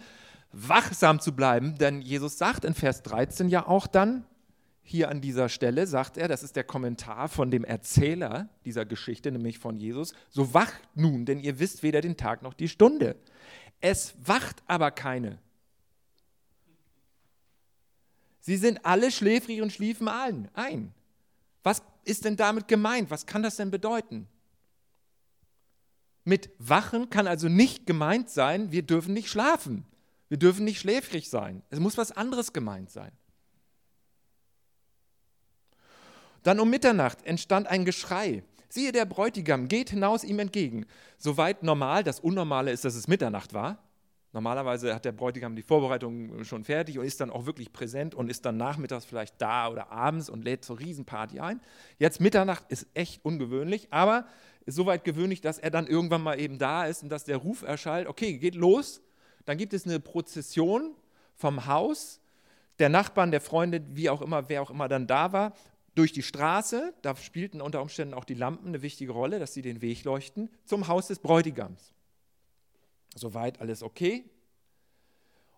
wachsam 0.51 1.20
zu 1.20 1.36
bleiben. 1.36 1.80
Denn 1.80 2.00
Jesus 2.00 2.38
sagt 2.38 2.63
in 2.63 2.75
Vers 2.75 3.01
13 3.01 3.50
ja 3.50 3.68
auch 3.68 3.88
dann, 3.88 4.24
hier 4.84 5.10
an 5.10 5.22
dieser 5.22 5.48
Stelle 5.50 5.88
sagt 5.88 6.18
er, 6.18 6.28
das 6.28 6.44
ist 6.44 6.56
der 6.56 6.64
Kommentar 6.64 7.30
von 7.30 7.52
dem 7.52 7.64
Erzähler 7.64 8.50
dieser 8.66 8.86
Geschichte, 8.86 9.32
nämlich 9.32 9.60
von 9.60 9.78
Jesus, 9.78 10.14
so 10.30 10.54
wacht 10.54 10.82
nun, 10.96 11.26
denn 11.26 11.40
ihr 11.40 11.60
wisst 11.60 11.84
weder 11.84 12.02
den 12.02 12.18
Tag 12.18 12.42
noch 12.42 12.54
die 12.54 12.68
Stunde. 12.68 13.16
Es 13.80 14.16
wacht 14.24 14.64
aber 14.68 14.92
keine. 14.92 15.40
Sie 18.42 18.58
sind 18.58 18.86
alle 18.86 19.12
schläfrig 19.12 19.62
und 19.62 19.72
schliefen 19.72 20.08
allen 20.08 20.50
ein. 20.54 20.94
Was 21.64 21.84
ist 22.04 22.26
denn 22.26 22.38
damit 22.38 22.68
gemeint? 22.68 23.12
Was 23.12 23.28
kann 23.28 23.44
das 23.44 23.56
denn 23.56 23.70
bedeuten? 23.70 24.28
Mit 26.24 26.50
Wachen 26.58 27.10
kann 27.10 27.28
also 27.28 27.50
nicht 27.50 27.86
gemeint 27.86 28.30
sein, 28.30 28.72
wir 28.72 28.84
dürfen 28.84 29.14
nicht 29.14 29.30
schlafen. 29.30 29.86
Wir 30.28 30.38
dürfen 30.38 30.66
nicht 30.66 30.80
schläfrig 30.80 31.30
sein. 31.30 31.62
Es 31.70 31.80
muss 31.80 31.98
was 31.98 32.12
anderes 32.12 32.54
gemeint 32.54 32.90
sein. 32.90 33.12
Dann 36.44 36.60
um 36.60 36.70
Mitternacht 36.70 37.26
entstand 37.26 37.68
ein 37.68 37.86
Geschrei. 37.86 38.44
Siehe, 38.70 38.92
der 38.92 39.06
Bräutigam 39.06 39.68
geht 39.68 39.90
hinaus 39.90 40.24
ihm 40.24 40.40
entgegen. 40.40 40.86
Soweit 41.18 41.62
normal, 41.62 42.04
das 42.04 42.20
Unnormale 42.20 42.72
ist, 42.72 42.86
dass 42.86 42.96
es 42.96 43.08
Mitternacht 43.08 43.54
war. 43.54 43.78
Normalerweise 44.34 44.96
hat 44.96 45.04
der 45.04 45.12
Bräutigam 45.12 45.58
die 45.58 45.62
Vorbereitung 45.62 46.46
schon 46.46 46.64
fertig 46.64 46.98
und 46.98 47.06
ist 47.06 47.20
dann 47.20 47.30
auch 47.30 47.46
wirklich 47.46 47.74
präsent 47.74 48.16
und 48.16 48.30
ist 48.30 48.46
dann 48.46 48.56
nachmittags 48.56 49.04
vielleicht 49.04 49.42
da 49.42 49.68
oder 49.68 49.92
abends 49.92 50.30
und 50.30 50.46
lädt 50.46 50.64
zur 50.64 50.80
Riesenparty 50.80 51.42
ein. 51.42 51.60
Jetzt 52.00 52.22
Mitternacht 52.22 52.64
ist 52.70 52.88
echt 52.94 53.26
ungewöhnlich, 53.26 53.90
aber 53.92 54.26
ist 54.66 54.76
soweit 54.76 55.04
gewöhnlich, 55.04 55.42
dass 55.42 55.60
er 55.60 55.70
dann 55.70 55.86
irgendwann 55.86 56.24
mal 56.24 56.40
eben 56.40 56.60
da 56.60 56.86
ist 56.86 57.04
und 57.04 57.10
dass 57.10 57.26
der 57.26 57.38
Ruf 57.38 57.64
erschallt, 57.64 58.08
okay, 58.08 58.38
geht 58.38 58.56
los. 58.56 59.02
Dann 59.44 59.58
gibt 59.58 59.74
es 59.74 59.86
eine 59.86 60.00
Prozession 60.00 60.96
vom 61.36 61.66
Haus 61.66 62.22
der 62.80 62.90
Nachbarn, 62.90 63.32
der 63.32 63.42
Freunde, 63.42 63.84
wie 63.92 64.10
auch 64.10 64.22
immer, 64.22 64.50
wer 64.50 64.62
auch 64.62 64.72
immer 64.72 64.88
dann 64.88 65.06
da 65.06 65.32
war, 65.34 65.54
durch 65.96 66.14
die 66.14 66.24
Straße, 66.24 66.94
da 67.02 67.16
spielten 67.16 67.62
unter 67.62 67.82
Umständen 67.82 68.14
auch 68.14 68.24
die 68.24 68.34
Lampen 68.34 68.68
eine 68.68 68.82
wichtige 68.82 69.12
Rolle, 69.12 69.40
dass 69.40 69.54
sie 69.54 69.62
den 69.62 69.82
Weg 69.82 70.04
leuchten, 70.04 70.50
zum 70.66 70.88
Haus 70.88 71.08
des 71.08 71.20
Bräutigams. 71.20 71.94
Soweit 73.16 73.60
alles 73.60 73.84
okay. 73.84 74.24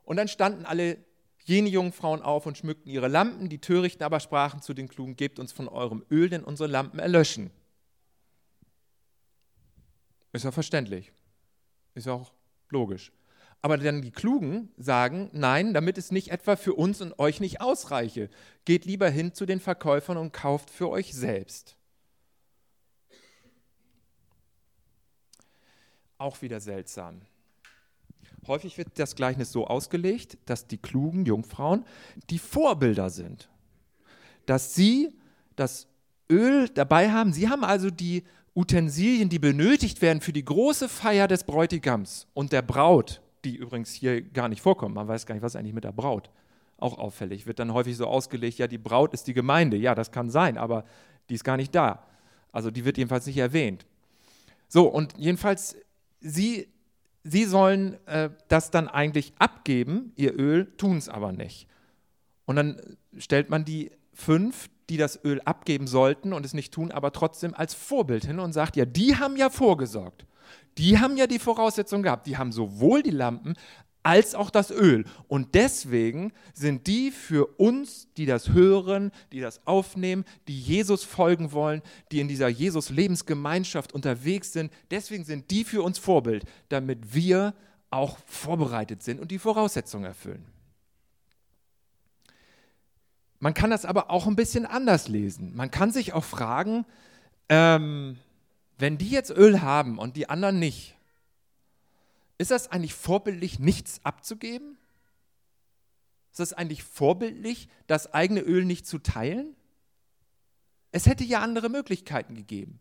Und 0.04 0.18
dann 0.18 0.28
standen 0.28 0.66
alle 0.66 0.98
jene 1.46 1.70
Jungfrauen 1.70 2.22
auf 2.22 2.46
und 2.46 2.58
schmückten 2.58 2.90
ihre 2.90 3.08
Lampen, 3.08 3.50
die 3.50 3.60
Törichten 3.60 4.04
aber 4.04 4.20
sprachen 4.20 4.62
zu 4.62 4.74
den 4.74 4.88
Klugen, 4.88 5.16
gebt 5.16 5.40
uns 5.40 5.52
von 5.52 5.68
eurem 5.68 6.06
Öl, 6.10 6.30
denn 6.30 6.44
unsere 6.44 6.70
Lampen 6.70 7.00
erlöschen. 7.00 7.52
Ist 10.32 10.46
ja 10.46 10.52
verständlich. 10.52 11.12
Ist 11.94 12.08
auch 12.08 12.34
logisch. 12.70 13.12
Aber 13.66 13.78
dann 13.78 14.02
die 14.02 14.12
Klugen 14.12 14.70
sagen, 14.78 15.30
nein, 15.32 15.74
damit 15.74 15.98
es 15.98 16.12
nicht 16.12 16.32
etwa 16.32 16.58
für 16.58 16.74
uns 16.74 17.00
und 17.00 17.18
euch 17.18 17.40
nicht 17.40 17.62
ausreiche, 17.62 18.30
geht 18.66 18.84
lieber 18.84 19.10
hin 19.10 19.34
zu 19.34 19.46
den 19.46 19.62
Verkäufern 19.62 20.18
und 20.18 20.34
kauft 20.34 20.70
für 20.70 20.90
euch 20.90 21.14
selbst. 21.14 21.78
Auch 26.18 26.42
wieder 26.42 26.60
seltsam. 26.60 27.22
Häufig 28.48 28.78
wird 28.78 29.00
das 29.00 29.16
Gleichnis 29.16 29.54
so 29.54 29.66
ausgelegt, 29.66 30.38
dass 30.46 30.68
die 30.68 30.78
klugen 30.78 31.26
Jungfrauen 31.26 31.86
die 32.30 32.40
Vorbilder 32.40 33.10
sind. 33.10 33.50
Dass 34.46 34.76
sie 34.76 35.18
das 35.56 35.88
Öl 36.30 36.68
dabei 36.68 37.12
haben. 37.12 37.32
Sie 37.32 37.48
haben 37.48 37.64
also 37.64 37.90
die 37.90 38.26
Utensilien, 38.54 39.30
die 39.30 39.40
benötigt 39.40 40.02
werden 40.02 40.20
für 40.20 40.34
die 40.34 40.44
große 40.44 40.90
Feier 40.90 41.30
des 41.30 41.46
Bräutigams 41.46 42.28
und 42.34 42.52
der 42.52 42.62
Braut 42.62 43.23
die 43.44 43.56
übrigens 43.56 43.94
hier 43.94 44.22
gar 44.22 44.50
nicht 44.50 44.62
vorkommen. 44.62 44.96
Man 44.96 45.08
weiß 45.08 45.26
gar 45.26 45.36
nicht, 45.36 45.44
was 45.44 45.56
eigentlich 45.56 45.74
mit 45.74 45.84
der 45.84 45.92
Braut. 45.92 46.30
Auch 46.78 46.98
auffällig. 46.98 47.46
Wird 47.46 47.60
dann 47.60 47.74
häufig 47.74 47.98
so 47.98 48.08
ausgelegt, 48.08 48.58
ja, 48.58 48.68
die 48.68 48.78
Braut 48.78 49.14
ist 49.14 49.28
die 49.28 49.34
Gemeinde. 49.34 49.78
Ja, 49.78 49.96
das 49.96 50.12
kann 50.12 50.30
sein, 50.30 50.58
aber 50.58 50.86
die 51.30 51.36
ist 51.36 51.44
gar 51.44 51.58
nicht 51.58 51.74
da. 51.74 52.06
Also 52.52 52.72
die 52.72 52.86
wird 52.86 52.98
jedenfalls 52.98 53.26
nicht 53.26 53.38
erwähnt. 53.38 53.86
So, 54.68 54.88
und 54.88 55.18
jedenfalls, 55.18 55.76
sie, 56.20 56.68
sie 57.24 57.46
sollen 57.46 57.98
äh, 58.08 58.30
das 58.48 58.72
dann 58.72 58.88
eigentlich 58.88 59.34
abgeben, 59.40 60.14
ihr 60.16 60.38
Öl, 60.38 60.72
tun 60.78 60.98
es 60.98 61.10
aber 61.10 61.32
nicht. 61.32 61.68
Und 62.46 62.56
dann 62.56 62.98
stellt 63.18 63.50
man 63.50 63.66
die 63.66 63.92
fünf, 64.14 64.70
die 64.90 64.98
das 64.98 65.24
Öl 65.24 65.42
abgeben 65.42 65.88
sollten 65.88 66.34
und 66.34 66.46
es 66.46 66.54
nicht 66.54 66.74
tun, 66.74 66.92
aber 66.92 67.12
trotzdem 67.12 67.54
als 67.54 67.74
Vorbild 67.74 68.26
hin 68.26 68.40
und 68.40 68.54
sagt, 68.54 68.76
ja, 68.76 68.86
die 68.86 69.16
haben 69.16 69.38
ja 69.38 69.50
vorgesorgt. 69.50 70.26
Die 70.78 71.00
haben 71.00 71.18
ja 71.18 71.28
die 71.28 71.40
Voraussetzungen 71.40 72.04
gehabt. 72.04 72.28
Die 72.28 72.38
haben 72.38 72.52
sowohl 72.52 73.04
die 73.04 73.12
Lampen 73.12 73.56
als 74.04 74.36
auch 74.36 74.50
das 74.50 74.70
Öl. 74.70 75.06
Und 75.28 75.56
deswegen 75.56 76.34
sind 76.54 76.88
die 76.88 77.10
für 77.10 77.48
uns, 77.58 78.10
die 78.18 78.26
das 78.26 78.50
hören, 78.50 79.12
die 79.32 79.40
das 79.40 79.66
aufnehmen, 79.66 80.26
die 80.48 80.60
Jesus 80.60 81.04
folgen 81.04 81.54
wollen, 81.54 81.82
die 82.12 82.20
in 82.20 82.28
dieser 82.28 82.50
Jesus-Lebensgemeinschaft 82.50 83.94
unterwegs 83.94 84.52
sind, 84.52 84.72
deswegen 84.92 85.24
sind 85.24 85.50
die 85.52 85.64
für 85.64 85.82
uns 85.82 85.98
Vorbild, 85.98 86.44
damit 86.70 87.14
wir 87.14 87.54
auch 87.90 88.18
vorbereitet 88.26 89.04
sind 89.04 89.20
und 89.20 89.32
die 89.32 89.40
Voraussetzungen 89.40 90.06
erfüllen. 90.06 90.46
Man 93.40 93.54
kann 93.54 93.72
das 93.72 93.86
aber 93.86 94.10
auch 94.10 94.26
ein 94.26 94.36
bisschen 94.36 94.66
anders 94.66 95.08
lesen. 95.08 95.54
Man 95.56 95.70
kann 95.70 95.92
sich 95.92 96.14
auch 96.14 96.24
fragen, 96.24 96.86
ähm, 97.50 98.18
wenn 98.78 98.98
die 98.98 99.10
jetzt 99.10 99.32
Öl 99.32 99.62
haben 99.62 99.98
und 100.00 100.18
die 100.18 100.30
anderen 100.30 100.60
nicht, 100.60 100.96
ist 102.38 102.52
das 102.52 102.72
eigentlich 102.72 102.94
vorbildlich, 102.94 103.60
nichts 103.60 104.04
abzugeben? 104.04 104.78
Ist 106.32 106.40
das 106.40 106.54
eigentlich 106.54 106.84
vorbildlich, 106.84 107.70
das 107.88 108.14
eigene 108.14 108.42
Öl 108.42 108.66
nicht 108.66 108.88
zu 108.88 108.98
teilen? 108.98 109.56
Es 110.92 111.06
hätte 111.06 111.24
ja 111.24 111.42
andere 111.42 111.70
Möglichkeiten 111.70 112.36
gegeben. 112.36 112.80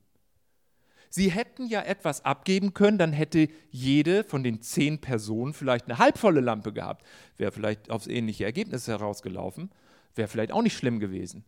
Sie 1.11 1.31
hätten 1.31 1.67
ja 1.67 1.83
etwas 1.83 2.25
abgeben 2.25 2.73
können, 2.73 2.97
dann 2.97 3.13
hätte 3.13 3.49
jede 3.71 4.25
von 4.25 4.43
den 4.43 4.63
zehn 4.63 4.99
Personen 4.99 5.53
vielleicht 5.53 5.85
eine 5.85 5.99
halbvolle 5.99 6.41
Lampe 6.41 6.73
gehabt. 6.73 7.07
Wäre 7.37 7.53
vielleicht 7.53 7.91
aufs 7.91 8.07
ähnliche 8.07 8.45
Ergebnis 8.45 8.89
herausgelaufen, 8.89 9.71
wäre 10.15 10.29
vielleicht 10.29 10.53
auch 10.53 10.63
nicht 10.63 10.77
schlimm 10.77 11.01
gewesen. 11.01 11.45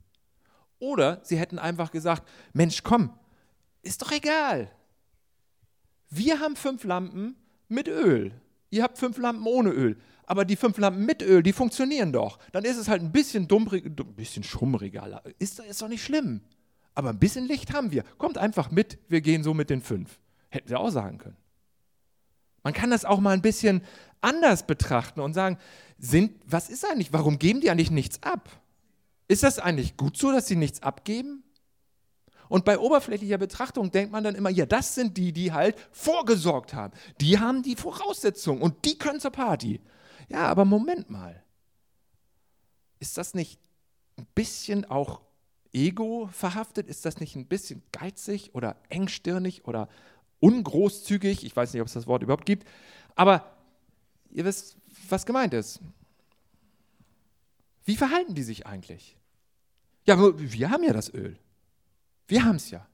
Oder 0.78 1.20
sie 1.24 1.38
hätten 1.38 1.58
einfach 1.58 1.90
gesagt, 1.90 2.28
Mensch, 2.52 2.82
komm, 2.82 3.18
ist 3.84 4.02
doch 4.02 4.12
egal. 4.12 4.70
Wir 6.10 6.40
haben 6.40 6.56
fünf 6.56 6.84
Lampen 6.84 7.36
mit 7.68 7.88
Öl. 7.88 8.32
Ihr 8.70 8.82
habt 8.82 8.98
fünf 8.98 9.18
Lampen 9.18 9.46
ohne 9.46 9.70
Öl, 9.70 9.96
aber 10.26 10.44
die 10.44 10.56
fünf 10.56 10.78
Lampen 10.78 11.04
mit 11.04 11.22
Öl, 11.22 11.42
die 11.42 11.52
funktionieren 11.52 12.12
doch. 12.12 12.38
Dann 12.52 12.64
ist 12.64 12.76
es 12.76 12.88
halt 12.88 13.02
ein 13.02 13.12
bisschen 13.12 13.46
dummrig, 13.46 13.84
ein 13.84 13.94
bisschen 13.94 14.42
schummriger. 14.42 15.22
Ist, 15.38 15.60
ist 15.60 15.80
doch 15.80 15.88
nicht 15.88 16.02
schlimm. 16.02 16.40
Aber 16.94 17.10
ein 17.10 17.18
bisschen 17.18 17.46
Licht 17.46 17.72
haben 17.72 17.90
wir. 17.90 18.04
Kommt 18.18 18.38
einfach 18.38 18.70
mit, 18.70 18.98
wir 19.08 19.20
gehen 19.20 19.42
so 19.42 19.54
mit 19.54 19.70
den 19.70 19.80
fünf. 19.80 20.18
Hätten 20.48 20.68
sie 20.68 20.78
auch 20.78 20.90
sagen 20.90 21.18
können. 21.18 21.36
Man 22.64 22.72
kann 22.72 22.90
das 22.90 23.04
auch 23.04 23.20
mal 23.20 23.32
ein 23.32 23.42
bisschen 23.42 23.82
anders 24.20 24.66
betrachten 24.66 25.20
und 25.20 25.34
sagen, 25.34 25.58
sind, 25.98 26.32
was 26.46 26.70
ist 26.70 26.84
eigentlich, 26.84 27.12
warum 27.12 27.38
geben 27.38 27.60
die 27.60 27.70
eigentlich 27.70 27.90
nichts 27.90 28.22
ab? 28.22 28.48
Ist 29.28 29.42
das 29.42 29.58
eigentlich 29.58 29.96
gut 29.96 30.16
so, 30.16 30.32
dass 30.32 30.46
sie 30.46 30.56
nichts 30.56 30.82
abgeben? 30.82 31.43
Und 32.48 32.64
bei 32.64 32.78
oberflächlicher 32.78 33.38
Betrachtung 33.38 33.90
denkt 33.90 34.12
man 34.12 34.24
dann 34.24 34.34
immer, 34.34 34.50
ja, 34.50 34.66
das 34.66 34.94
sind 34.94 35.16
die, 35.16 35.32
die 35.32 35.52
halt 35.52 35.76
vorgesorgt 35.92 36.74
haben. 36.74 36.92
Die 37.20 37.38
haben 37.38 37.62
die 37.62 37.76
Voraussetzungen 37.76 38.62
und 38.62 38.84
die 38.84 38.98
können 38.98 39.20
zur 39.20 39.30
Party. 39.30 39.80
Ja, 40.28 40.46
aber 40.46 40.64
Moment 40.64 41.10
mal. 41.10 41.42
Ist 43.00 43.18
das 43.18 43.34
nicht 43.34 43.60
ein 44.16 44.26
bisschen 44.34 44.84
auch 44.84 45.20
ego 45.72 46.28
verhaftet? 46.32 46.86
Ist 46.86 47.04
das 47.04 47.20
nicht 47.20 47.36
ein 47.36 47.46
bisschen 47.46 47.82
geizig 47.92 48.54
oder 48.54 48.76
engstirnig 48.88 49.66
oder 49.66 49.88
ungroßzügig? 50.40 51.44
Ich 51.44 51.56
weiß 51.56 51.72
nicht, 51.72 51.82
ob 51.82 51.88
es 51.88 51.94
das 51.94 52.06
Wort 52.06 52.22
überhaupt 52.22 52.46
gibt. 52.46 52.68
Aber 53.14 53.56
ihr 54.30 54.44
wisst, 54.44 54.76
was 55.08 55.26
gemeint 55.26 55.54
ist. 55.54 55.80
Wie 57.84 57.96
verhalten 57.96 58.34
die 58.34 58.42
sich 58.42 58.66
eigentlich? 58.66 59.16
Ja, 60.06 60.16
wir 60.18 60.70
haben 60.70 60.84
ja 60.84 60.92
das 60.92 61.12
Öl. 61.12 61.38
Wir 62.26 62.44
haben 62.44 62.56
es 62.56 62.70
ja. 62.70 62.86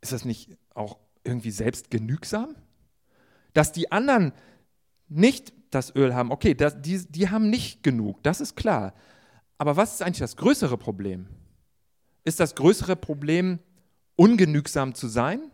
Ist 0.00 0.12
das 0.12 0.24
nicht 0.24 0.56
auch 0.74 0.98
irgendwie 1.24 1.50
selbstgenügsam? 1.50 2.56
Dass 3.52 3.72
die 3.72 3.92
anderen 3.92 4.32
nicht 5.08 5.52
das 5.70 5.94
Öl 5.94 6.14
haben, 6.14 6.30
okay, 6.32 6.54
das, 6.54 6.80
die, 6.80 6.98
die 7.08 7.30
haben 7.30 7.50
nicht 7.50 7.82
genug, 7.82 8.22
das 8.22 8.40
ist 8.40 8.56
klar. 8.56 8.94
Aber 9.58 9.76
was 9.76 9.94
ist 9.94 10.02
eigentlich 10.02 10.18
das 10.18 10.36
größere 10.36 10.76
Problem? 10.76 11.28
Ist 12.24 12.40
das 12.40 12.54
größere 12.54 12.96
Problem, 12.96 13.58
ungenügsam 14.16 14.94
zu 14.94 15.08
sein, 15.08 15.50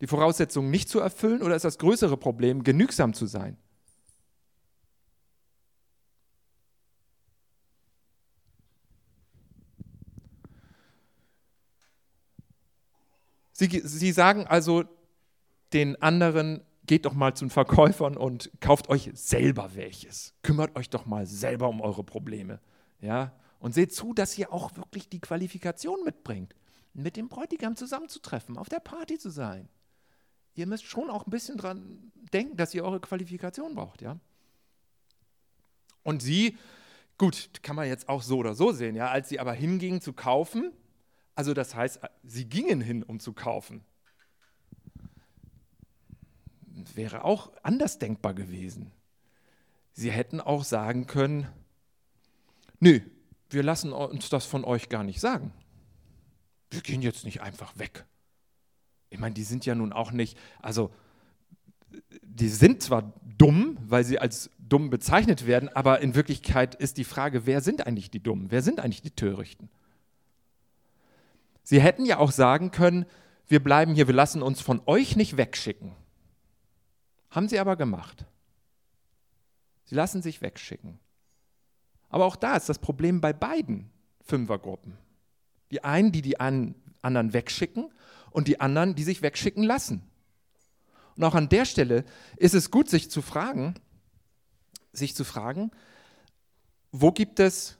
die 0.00 0.06
Voraussetzungen 0.06 0.70
nicht 0.70 0.88
zu 0.88 0.98
erfüllen, 0.98 1.42
oder 1.42 1.56
ist 1.56 1.64
das 1.64 1.78
größere 1.78 2.16
Problem, 2.16 2.64
genügsam 2.64 3.14
zu 3.14 3.26
sein? 3.26 3.56
Sie, 13.54 13.82
sie 13.84 14.12
sagen 14.12 14.46
also 14.46 14.84
den 15.72 16.00
anderen, 16.02 16.60
geht 16.86 17.06
doch 17.06 17.14
mal 17.14 17.34
zu 17.34 17.46
den 17.46 17.50
Verkäufern 17.50 18.16
und 18.16 18.50
kauft 18.60 18.88
euch 18.88 19.10
selber 19.14 19.74
welches. 19.74 20.34
Kümmert 20.42 20.76
euch 20.76 20.90
doch 20.90 21.06
mal 21.06 21.24
selber 21.24 21.68
um 21.68 21.80
eure 21.80 22.02
Probleme. 22.02 22.60
Ja? 23.00 23.32
Und 23.60 23.72
seht 23.72 23.94
zu, 23.94 24.12
dass 24.12 24.36
ihr 24.36 24.52
auch 24.52 24.76
wirklich 24.76 25.08
die 25.08 25.20
Qualifikation 25.20 26.04
mitbringt, 26.04 26.54
mit 26.92 27.16
dem 27.16 27.28
Bräutigam 27.28 27.76
zusammenzutreffen, 27.76 28.58
auf 28.58 28.68
der 28.68 28.80
Party 28.80 29.18
zu 29.18 29.30
sein. 29.30 29.68
Ihr 30.56 30.66
müsst 30.66 30.84
schon 30.84 31.08
auch 31.08 31.26
ein 31.26 31.30
bisschen 31.30 31.56
dran 31.56 32.12
denken, 32.32 32.56
dass 32.56 32.74
ihr 32.74 32.84
eure 32.84 33.00
Qualifikation 33.00 33.76
braucht. 33.76 34.02
Ja? 34.02 34.18
Und 36.02 36.22
sie, 36.22 36.58
gut, 37.18 37.50
kann 37.62 37.76
man 37.76 37.86
jetzt 37.86 38.08
auch 38.08 38.22
so 38.22 38.38
oder 38.38 38.54
so 38.54 38.72
sehen, 38.72 38.96
ja, 38.96 39.10
als 39.10 39.28
sie 39.28 39.38
aber 39.38 39.52
hingingen 39.52 40.00
zu 40.00 40.12
kaufen, 40.12 40.72
also 41.34 41.54
das 41.54 41.74
heißt, 41.74 42.00
sie 42.22 42.48
gingen 42.48 42.80
hin, 42.80 43.02
um 43.02 43.20
zu 43.20 43.32
kaufen. 43.32 43.82
Wäre 46.94 47.24
auch 47.24 47.52
anders 47.62 47.98
denkbar 47.98 48.34
gewesen. 48.34 48.92
Sie 49.92 50.10
hätten 50.10 50.40
auch 50.40 50.64
sagen 50.64 51.06
können, 51.06 51.46
nö, 52.80 53.00
wir 53.50 53.62
lassen 53.62 53.92
uns 53.92 54.28
das 54.28 54.44
von 54.44 54.64
euch 54.64 54.88
gar 54.88 55.04
nicht 55.04 55.20
sagen. 55.20 55.52
Wir 56.70 56.80
gehen 56.80 57.02
jetzt 57.02 57.24
nicht 57.24 57.40
einfach 57.40 57.78
weg. 57.78 58.04
Ich 59.10 59.18
meine, 59.20 59.34
die 59.34 59.44
sind 59.44 59.64
ja 59.64 59.76
nun 59.76 59.92
auch 59.92 60.10
nicht, 60.10 60.36
also 60.60 60.90
die 62.22 62.48
sind 62.48 62.82
zwar 62.82 63.12
dumm, 63.38 63.78
weil 63.80 64.02
sie 64.02 64.18
als 64.18 64.50
dumm 64.58 64.90
bezeichnet 64.90 65.46
werden, 65.46 65.68
aber 65.68 66.00
in 66.00 66.16
Wirklichkeit 66.16 66.74
ist 66.74 66.96
die 66.96 67.04
Frage, 67.04 67.46
wer 67.46 67.60
sind 67.60 67.86
eigentlich 67.86 68.10
die 68.10 68.22
Dummen? 68.22 68.50
Wer 68.50 68.62
sind 68.62 68.80
eigentlich 68.80 69.02
die 69.02 69.12
Törichten? 69.12 69.70
Sie 71.64 71.80
hätten 71.80 72.04
ja 72.04 72.18
auch 72.18 72.30
sagen 72.30 72.70
können, 72.70 73.06
wir 73.48 73.62
bleiben 73.62 73.94
hier, 73.94 74.06
wir 74.06 74.14
lassen 74.14 74.42
uns 74.42 74.60
von 74.60 74.80
euch 74.86 75.16
nicht 75.16 75.36
wegschicken. 75.36 75.92
Haben 77.30 77.48
sie 77.48 77.58
aber 77.58 77.76
gemacht. 77.76 78.26
Sie 79.84 79.94
lassen 79.94 80.22
sich 80.22 80.40
wegschicken. 80.40 80.98
Aber 82.08 82.26
auch 82.26 82.36
da 82.36 82.56
ist 82.56 82.68
das 82.68 82.78
Problem 82.78 83.20
bei 83.20 83.32
beiden 83.32 83.90
Fünfergruppen. 84.22 84.96
Die 85.70 85.82
einen, 85.82 86.12
die 86.12 86.22
die 86.22 86.38
anderen 86.38 87.32
wegschicken 87.32 87.92
und 88.30 88.46
die 88.46 88.60
anderen, 88.60 88.94
die 88.94 89.02
sich 89.02 89.22
wegschicken 89.22 89.64
lassen. 89.64 90.02
Und 91.16 91.24
auch 91.24 91.34
an 91.34 91.48
der 91.48 91.64
Stelle 91.64 92.04
ist 92.36 92.54
es 92.54 92.70
gut, 92.70 92.88
sich 92.88 93.10
zu 93.10 93.22
fragen, 93.22 93.74
sich 94.92 95.14
zu 95.14 95.24
fragen, 95.24 95.70
wo 96.92 97.10
gibt 97.10 97.40
es 97.40 97.78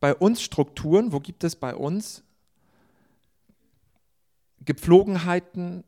bei 0.00 0.14
uns 0.14 0.42
Strukturen, 0.42 1.12
wo 1.12 1.20
gibt 1.20 1.44
es 1.44 1.56
bei 1.56 1.74
uns 1.74 2.24
Gepflogenheiten, 4.64 5.84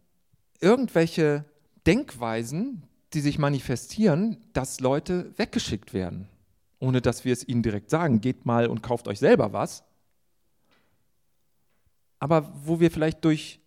irgendwelche 0.60 1.44
Denkweisen, 1.86 2.82
die 3.12 3.20
sich 3.20 3.38
manifestieren, 3.38 4.38
dass 4.52 4.80
Leute 4.80 5.32
weggeschickt 5.38 5.94
werden, 5.94 6.28
ohne 6.80 7.00
dass 7.00 7.24
wir 7.24 7.32
es 7.32 7.46
ihnen 7.46 7.62
direkt 7.62 7.90
sagen, 7.90 8.20
geht 8.20 8.46
mal 8.46 8.66
und 8.66 8.82
kauft 8.82 9.06
euch 9.06 9.18
selber 9.18 9.52
was. 9.52 9.84
Aber 12.18 12.52
wo 12.54 12.80
wir 12.80 12.90
vielleicht 12.90 13.24
durch, 13.24 13.60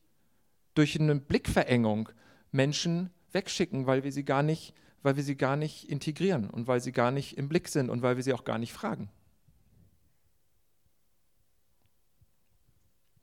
durch 0.73 0.99
eine 0.99 1.15
Blickverengung 1.15 2.09
Menschen 2.51 3.11
wegschicken, 3.31 3.85
weil 3.85 4.03
wir 4.03 4.11
sie 4.11 4.25
gar 4.25 4.43
nicht, 4.43 4.73
weil 5.03 5.15
wir 5.15 5.23
sie 5.23 5.37
gar 5.37 5.55
nicht 5.55 5.89
integrieren 5.89 6.49
und 6.49 6.67
weil 6.67 6.81
sie 6.81 6.91
gar 6.91 7.11
nicht 7.11 7.37
im 7.37 7.47
Blick 7.47 7.69
sind 7.69 7.89
und 7.89 8.01
weil 8.01 8.15
wir 8.15 8.23
sie 8.23 8.33
auch 8.33 8.43
gar 8.43 8.57
nicht 8.57 8.73
fragen. 8.73 9.09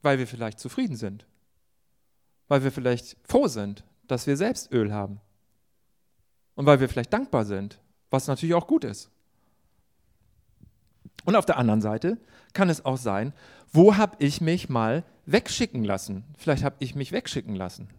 Weil 0.01 0.17
wir 0.17 0.27
vielleicht 0.27 0.59
zufrieden 0.59 0.95
sind 0.95 1.27
weil 2.47 2.63
wir 2.63 2.71
vielleicht 2.71 3.17
froh 3.23 3.47
sind, 3.47 3.83
dass 4.07 4.27
wir 4.27 4.37
selbst 4.37 4.71
Öl 4.71 4.93
haben. 4.93 5.19
Und 6.55 6.65
weil 6.65 6.79
wir 6.79 6.89
vielleicht 6.89 7.13
dankbar 7.13 7.45
sind, 7.45 7.79
was 8.09 8.27
natürlich 8.27 8.55
auch 8.55 8.67
gut 8.67 8.83
ist. 8.83 9.09
Und 11.25 11.35
auf 11.35 11.45
der 11.45 11.57
anderen 11.57 11.81
Seite 11.81 12.17
kann 12.53 12.69
es 12.69 12.85
auch 12.85 12.97
sein, 12.97 13.33
wo 13.71 13.97
habe 13.97 14.15
ich 14.19 14.41
mich 14.41 14.69
mal 14.69 15.03
wegschicken 15.25 15.83
lassen? 15.83 16.23
Vielleicht 16.37 16.63
habe 16.63 16.75
ich 16.79 16.95
mich 16.95 17.11
wegschicken 17.11 17.55
lassen. 17.55 17.89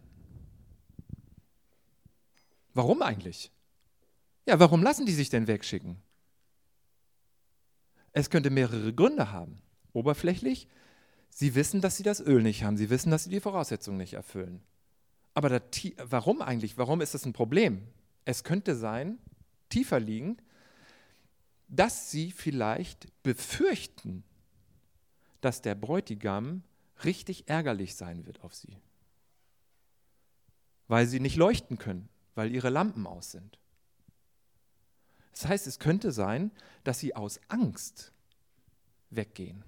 Warum 2.73 3.01
eigentlich? 3.01 3.51
Ja, 4.45 4.59
warum 4.59 4.81
lassen 4.81 5.05
die 5.05 5.13
sich 5.13 5.29
denn 5.29 5.47
wegschicken? 5.47 5.97
Es 8.13 8.29
könnte 8.29 8.49
mehrere 8.49 8.93
Gründe 8.93 9.31
haben. 9.31 9.61
Oberflächlich 9.93 10.67
Sie 11.39 11.53
wissen, 11.53 11.81
dass 11.81 11.95
sie 11.97 12.01
das 12.01 12.19
Öl 12.19 12.41
nicht 12.41 12.63
haben. 12.63 12.77
Sie 12.77 12.89
wissen, 12.89 13.11
dass 13.11 13.25
sie 13.25 13.29
die 13.29 13.39
Voraussetzungen 13.39 13.99
nicht 13.99 14.15
erfüllen. 14.15 14.59
Aber 15.35 15.49
da, 15.49 15.61
warum 15.97 16.41
eigentlich? 16.41 16.79
Warum 16.79 16.99
ist 16.99 17.13
das 17.13 17.27
ein 17.27 17.33
Problem? 17.33 17.87
Es 18.25 18.43
könnte 18.43 18.75
sein, 18.75 19.19
tiefer 19.69 19.99
liegend, 19.99 20.41
dass 21.67 22.09
sie 22.09 22.31
vielleicht 22.31 23.21
befürchten, 23.21 24.23
dass 25.39 25.61
der 25.61 25.75
Bräutigam 25.75 26.63
richtig 27.03 27.47
ärgerlich 27.47 27.93
sein 27.93 28.25
wird 28.25 28.43
auf 28.43 28.55
sie, 28.55 28.75
weil 30.87 31.05
sie 31.05 31.19
nicht 31.19 31.35
leuchten 31.35 31.77
können, 31.77 32.09
weil 32.33 32.51
ihre 32.51 32.71
Lampen 32.71 33.05
aus 33.05 33.29
sind. 33.29 33.59
Das 35.33 35.45
heißt, 35.45 35.67
es 35.67 35.77
könnte 35.77 36.11
sein, 36.11 36.49
dass 36.83 36.97
sie 36.97 37.15
aus 37.15 37.39
Angst 37.47 38.11
weggehen. 39.11 39.63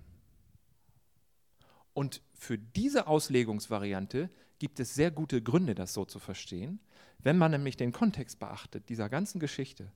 Und 1.93 2.21
für 2.33 2.57
diese 2.57 3.07
Auslegungsvariante 3.07 4.29
gibt 4.59 4.79
es 4.79 4.93
sehr 4.93 5.11
gute 5.11 5.41
Gründe, 5.41 5.75
das 5.75 5.93
so 5.93 6.05
zu 6.05 6.19
verstehen, 6.19 6.79
wenn 7.19 7.37
man 7.37 7.51
nämlich 7.51 7.77
den 7.77 7.91
Kontext 7.91 8.39
beachtet, 8.39 8.89
dieser 8.89 9.09
ganzen 9.09 9.39
Geschichte. 9.39 9.91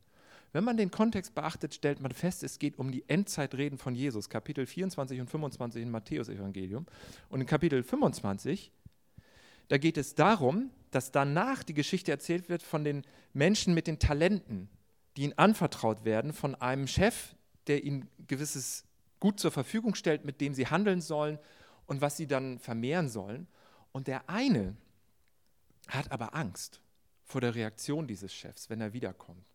Wenn 0.52 0.64
man 0.64 0.78
den 0.78 0.92
Kontext 0.92 1.34
beachtet, 1.34 1.74
stellt 1.74 2.00
man 2.00 2.12
fest, 2.12 2.44
es 2.44 2.60
geht 2.60 2.78
um 2.78 2.92
die 2.92 3.08
Endzeitreden 3.10 3.78
von 3.78 3.96
Jesus, 3.96 4.30
Kapitel 4.30 4.66
24 4.66 5.20
und 5.20 5.30
25 5.30 5.82
im 5.82 5.92
Matthäus-Evangelium. 5.92 6.86
Und 7.30 7.42
in 7.42 7.48
Kapitel 7.48 7.82
25, 7.82 8.72
da 9.68 9.78
geht 9.78 9.98
es 9.98 10.14
darum, 10.14 10.70
dass 10.92 11.12
danach 11.12 11.64
die 11.64 11.74
Geschichte 11.74 12.12
erzählt 12.12 12.50
wird 12.50 12.62
von 12.62 12.84
den 12.84 13.04
Menschen 13.34 13.74
mit 13.74 13.88
den 13.88 13.98
Talenten, 13.98 14.70
die 15.18 15.24
ihnen 15.24 15.38
anvertraut 15.38 16.06
werden 16.06 16.34
von 16.34 16.54
einem 16.56 16.88
Chef, 16.88 17.36
der 17.68 17.84
ihnen 17.84 18.08
gewisses 18.28 18.86
Gut 19.20 19.40
zur 19.40 19.52
Verfügung 19.52 19.96
stellt, 19.96 20.26
mit 20.26 20.42
dem 20.42 20.54
sie 20.54 20.68
handeln 20.68 21.02
sollen 21.02 21.40
und 21.86 22.02
was 22.02 22.18
sie 22.18 22.28
dann 22.28 22.60
vermehren 22.60 23.10
sollen. 23.10 23.48
Und 23.92 24.08
der 24.08 24.30
eine 24.30 24.76
hat 25.88 26.12
aber 26.12 26.36
Angst 26.36 26.82
vor 27.24 27.42
der 27.42 27.56
Reaktion 27.56 28.08
dieses 28.08 28.34
Chefs, 28.34 28.70
wenn 28.70 28.82
er 28.82 28.94
wiederkommt. 28.94 29.46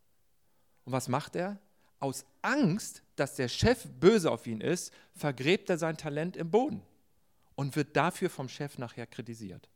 Und 0.84 0.92
was 0.92 1.08
macht 1.08 1.36
er? 1.36 1.58
Aus 2.00 2.24
Angst, 2.42 3.02
dass 3.16 3.34
der 3.34 3.48
Chef 3.48 3.86
böse 4.00 4.30
auf 4.30 4.46
ihn 4.46 4.60
ist, 4.60 4.92
vergräbt 5.14 5.68
er 5.68 5.78
sein 5.78 5.96
Talent 5.96 6.36
im 6.36 6.50
Boden 6.50 6.82
und 7.56 7.74
wird 7.74 7.96
dafür 7.96 8.30
vom 8.30 8.48
Chef 8.48 8.78
nachher 8.78 9.06
kritisiert. 9.06 9.68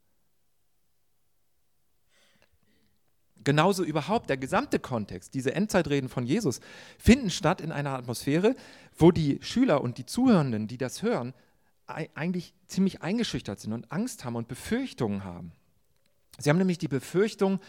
Genauso 3.45 3.83
überhaupt 3.83 4.31
der 4.31 4.37
gesamte 4.37 4.79
Kontext, 4.79 5.35
diese 5.35 5.55
Endzeitreden 5.55 6.09
von 6.09 6.25
Jesus, 6.25 6.61
finden 6.97 7.31
statt 7.31 7.61
in 7.61 7.73
einer 7.73 7.95
Atmosphäre, 7.95 8.55
wo 8.97 9.11
die 9.11 9.41
Schüler 9.43 9.81
und 9.81 9.99
die 9.99 10.07
Zuhörenden, 10.07 10.69
die 10.69 10.79
das 10.79 11.03
hören, 11.03 11.35
eigentlich 11.87 12.55
ziemlich 12.67 13.03
eingeschüchtert 13.03 13.61
sind 13.61 13.73
und 13.73 13.91
Angst 13.93 14.25
haben 14.25 14.37
und 14.37 14.49
Befürchtungen 14.49 15.25
haben. 15.25 15.53
Sie 16.39 16.49
haben 16.49 16.59
nämlich 16.59 16.79
die 16.79 16.89
Befürchtung, 16.89 17.61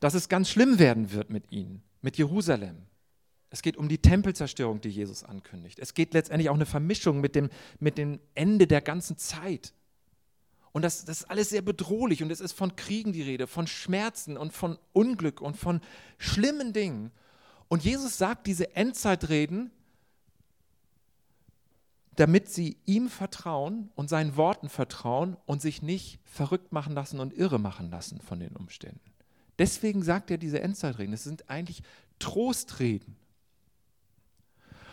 dass 0.00 0.14
es 0.14 0.28
ganz 0.28 0.50
schlimm 0.50 0.78
werden 0.78 1.12
wird 1.12 1.30
mit 1.30 1.50
ihnen, 1.50 1.82
mit 2.02 2.18
Jerusalem. 2.18 2.82
Es 3.48 3.62
geht 3.62 3.76
um 3.76 3.88
die 3.88 3.98
Tempelzerstörung, 3.98 4.80
die 4.80 4.90
Jesus 4.90 5.24
ankündigt. 5.24 5.78
Es 5.78 5.94
geht 5.94 6.14
letztendlich 6.14 6.50
auch 6.50 6.54
eine 6.54 6.66
Vermischung 6.66 7.20
mit 7.20 7.34
dem, 7.34 7.50
mit 7.80 7.98
dem 7.98 8.20
Ende 8.34 8.66
der 8.66 8.80
ganzen 8.80 9.16
Zeit. 9.16 9.72
Und 10.72 10.82
das, 10.82 11.04
das 11.04 11.22
ist 11.22 11.30
alles 11.30 11.50
sehr 11.50 11.62
bedrohlich 11.62 12.22
und 12.22 12.30
es 12.30 12.40
ist 12.40 12.52
von 12.52 12.76
Kriegen 12.76 13.12
die 13.12 13.22
Rede, 13.22 13.48
von 13.48 13.66
Schmerzen 13.66 14.36
und 14.36 14.52
von 14.52 14.78
Unglück 14.92 15.40
und 15.40 15.56
von 15.56 15.80
schlimmen 16.18 16.72
Dingen. 16.72 17.10
Und 17.66 17.84
Jesus 17.84 18.18
sagt 18.18 18.46
diese 18.46 18.76
Endzeitreden 18.76 19.72
damit 22.20 22.50
sie 22.50 22.76
ihm 22.84 23.08
vertrauen 23.08 23.90
und 23.94 24.10
seinen 24.10 24.36
Worten 24.36 24.68
vertrauen 24.68 25.38
und 25.46 25.62
sich 25.62 25.80
nicht 25.80 26.20
verrückt 26.26 26.70
machen 26.70 26.92
lassen 26.92 27.18
und 27.18 27.32
irre 27.32 27.58
machen 27.58 27.90
lassen 27.90 28.20
von 28.20 28.38
den 28.38 28.54
Umständen. 28.56 29.00
Deswegen 29.58 30.02
sagt 30.02 30.30
er 30.30 30.36
diese 30.36 30.60
Endzeitreden. 30.60 31.14
Es 31.14 31.24
sind 31.24 31.48
eigentlich 31.48 31.82
Trostreden. 32.18 33.16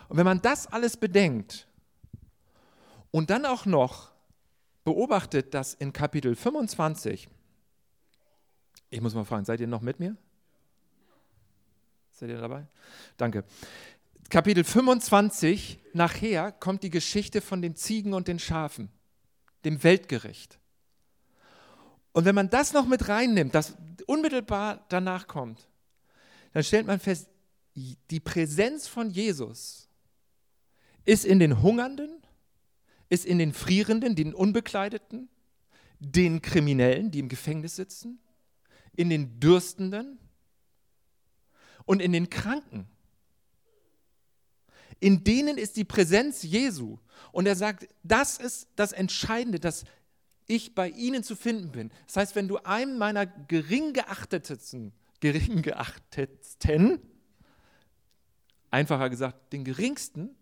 Und 0.08 0.16
wenn 0.16 0.24
man 0.24 0.42
das 0.42 0.68
alles 0.68 0.96
bedenkt 0.96 1.68
und 3.12 3.30
dann 3.30 3.46
auch 3.46 3.66
noch 3.66 4.14
beobachtet, 4.86 5.54
dass 5.54 5.74
in 5.74 5.92
Kapitel 5.92 6.34
25, 6.34 7.28
ich 8.90 9.02
muss 9.02 9.14
mal 9.14 9.26
fragen, 9.26 9.44
seid 9.44 9.60
ihr 9.60 9.68
noch 9.68 9.82
mit 9.82 10.00
mir? 10.00 10.16
Seid 12.14 12.30
ihr 12.30 12.40
dabei? 12.40 12.66
Danke. 13.18 13.44
Kapitel 14.30 14.66
25, 14.66 15.80
nachher 15.94 16.52
kommt 16.52 16.84
die 16.84 16.90
Geschichte 16.90 17.40
von 17.40 17.62
den 17.62 17.78
Ziegen 17.78 18.14
und 18.14 18.28
den 18.28 18.40
Schafen, 18.40 18.90
dem 19.64 19.84
Weltgericht. 19.84 20.60
Und 22.12 22.26
wenn 22.26 22.36
man 22.36 22.50
das 22.50 22.74
noch 22.74 22.88
mit 22.88 23.08
reinnimmt, 23.08 23.56
das 23.56 23.78
unmittelbar 24.06 24.86
danach 24.90 25.28
kommt, 25.28 25.70
dann 26.52 26.64
stellt 26.64 26.88
man 26.88 27.00
fest, 27.00 27.30
die 27.76 28.20
Präsenz 28.20 28.88
von 28.88 29.10
Jesus 29.10 29.88
ist 31.06 31.24
in 31.24 31.40
den 31.40 31.62
Hungernden, 31.62 32.10
ist 33.08 33.26
in 33.26 33.38
den 33.38 33.54
Frierenden, 33.54 34.16
den 34.16 34.34
Unbekleideten, 34.34 35.30
den 36.00 36.42
Kriminellen, 36.42 37.12
die 37.12 37.20
im 37.20 37.30
Gefängnis 37.30 37.78
sitzen, 37.78 38.20
in 38.94 39.10
den 39.10 39.40
Dürstenden 39.40 40.20
und 41.86 42.02
in 42.02 42.12
den 42.12 42.30
Kranken 42.30 42.90
in 45.00 45.24
denen 45.24 45.58
ist 45.58 45.78
die 45.78 45.84
Präsenz 45.84 46.44
Jesu. 46.44 46.98
Und 47.32 47.46
er 47.46 47.56
sagt, 47.56 47.88
das 48.04 48.38
ist 48.38 48.68
das 48.76 48.92
Entscheidende, 48.92 49.60
dass 49.60 49.84
ich 50.48 50.76
bei 50.76 50.90
ihnen 50.90 51.24
zu 51.24 51.36
finden 51.36 51.72
bin. 51.72 51.92
Das 52.06 52.18
heißt, 52.18 52.36
wenn 52.36 52.48
du 52.48 52.58
einem 52.58 52.98
meiner 52.98 53.26
gering 53.26 53.94
geachtetesten, 53.94 54.94
gering 55.20 55.62
geachtetesten, 55.62 57.00
einfacher 58.72 59.10
gesagt, 59.10 59.54
den 59.54 59.64
geringsten, 59.64 60.36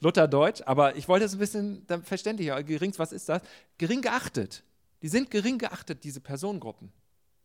Lutherdeutsch, 0.00 0.62
aber 0.66 0.96
ich 0.96 1.06
wollte 1.06 1.26
es 1.26 1.34
ein 1.34 1.38
bisschen 1.38 1.86
verständlicher, 2.02 2.60
geringst, 2.64 2.98
was 2.98 3.12
ist 3.12 3.28
das? 3.28 3.40
Gering 3.78 4.02
geachtet. 4.02 4.64
Die 5.00 5.08
sind 5.08 5.30
gering 5.30 5.58
geachtet, 5.58 6.02
diese 6.02 6.20
Personengruppen 6.20 6.92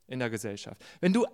in 0.08 0.20
der 0.20 0.30
Gesellschaft. 0.30 0.84
Wenn 1.00 1.13
du 1.13 1.28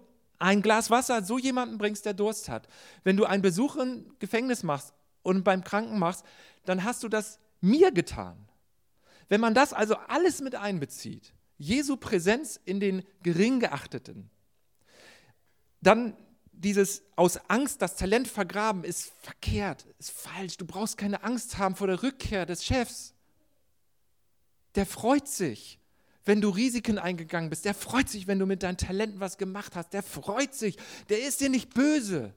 ein 0.43 0.61
Glas 0.61 0.89
Wasser 0.89 1.23
so 1.23 1.39
jemanden 1.39 1.77
bringst, 1.77 2.05
der 2.05 2.13
Durst 2.13 2.49
hat. 2.49 2.67
Wenn 3.05 3.15
du 3.15 3.23
einen 3.23 3.41
Besuch 3.41 3.77
im 3.77 4.13
Gefängnis 4.19 4.61
machst 4.61 4.93
und 5.21 5.43
beim 5.45 5.63
Kranken 5.63 5.97
machst, 5.97 6.25
dann 6.65 6.83
hast 6.83 7.01
du 7.01 7.07
das 7.07 7.39
mir 7.61 7.91
getan. 7.93 8.49
Wenn 9.29 9.39
man 9.39 9.53
das 9.53 9.71
also 9.71 9.95
alles 9.95 10.41
mit 10.41 10.55
einbezieht, 10.55 11.33
Jesu 11.57 11.95
Präsenz 11.95 12.59
in 12.65 12.81
den 12.81 13.03
Geringgeachteten, 13.23 14.29
dann 15.79 16.17
dieses 16.51 17.03
aus 17.15 17.37
Angst 17.49 17.81
das 17.81 17.95
Talent 17.95 18.27
vergraben 18.27 18.83
ist 18.83 19.13
verkehrt, 19.21 19.85
ist 19.97 20.11
falsch. 20.11 20.57
Du 20.57 20.65
brauchst 20.65 20.97
keine 20.97 21.23
Angst 21.23 21.57
haben 21.57 21.77
vor 21.77 21.87
der 21.87 22.03
Rückkehr 22.03 22.45
des 22.45 22.65
Chefs. 22.65 23.13
Der 24.75 24.85
freut 24.85 25.27
sich 25.29 25.79
wenn 26.25 26.41
du 26.41 26.49
Risiken 26.49 26.97
eingegangen 26.97 27.49
bist. 27.49 27.65
Der 27.65 27.73
freut 27.73 28.09
sich, 28.09 28.27
wenn 28.27 28.39
du 28.39 28.45
mit 28.45 28.63
deinen 28.63 28.77
Talenten 28.77 29.19
was 29.19 29.37
gemacht 29.37 29.75
hast. 29.75 29.93
Der 29.93 30.03
freut 30.03 30.53
sich. 30.53 30.77
Der 31.09 31.23
ist 31.23 31.41
dir 31.41 31.49
nicht 31.49 31.73
böse. 31.73 32.33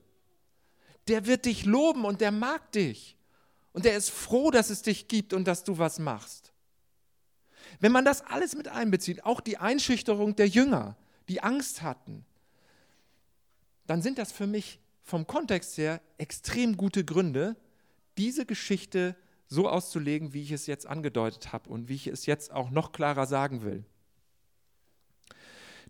Der 1.08 1.26
wird 1.26 1.44
dich 1.44 1.64
loben 1.64 2.04
und 2.04 2.20
der 2.20 2.32
mag 2.32 2.72
dich. 2.72 3.16
Und 3.72 3.84
der 3.84 3.96
ist 3.96 4.10
froh, 4.10 4.50
dass 4.50 4.70
es 4.70 4.82
dich 4.82 5.06
gibt 5.06 5.32
und 5.32 5.46
dass 5.46 5.62
du 5.62 5.78
was 5.78 5.98
machst. 5.98 6.52
Wenn 7.80 7.92
man 7.92 8.04
das 8.04 8.22
alles 8.22 8.56
mit 8.56 8.68
einbezieht, 8.68 9.24
auch 9.24 9.40
die 9.40 9.58
Einschüchterung 9.58 10.34
der 10.34 10.48
Jünger, 10.48 10.96
die 11.28 11.42
Angst 11.42 11.82
hatten, 11.82 12.24
dann 13.86 14.02
sind 14.02 14.18
das 14.18 14.32
für 14.32 14.46
mich 14.46 14.80
vom 15.02 15.26
Kontext 15.26 15.78
her 15.78 16.00
extrem 16.18 16.76
gute 16.76 17.04
Gründe, 17.04 17.54
diese 18.16 18.46
Geschichte 18.46 19.14
zu 19.14 19.25
so 19.48 19.68
auszulegen, 19.68 20.32
wie 20.32 20.42
ich 20.42 20.52
es 20.52 20.66
jetzt 20.66 20.86
angedeutet 20.86 21.52
habe 21.52 21.68
und 21.70 21.88
wie 21.88 21.94
ich 21.94 22.06
es 22.08 22.26
jetzt 22.26 22.52
auch 22.52 22.70
noch 22.70 22.92
klarer 22.92 23.26
sagen 23.26 23.62
will. 23.62 23.84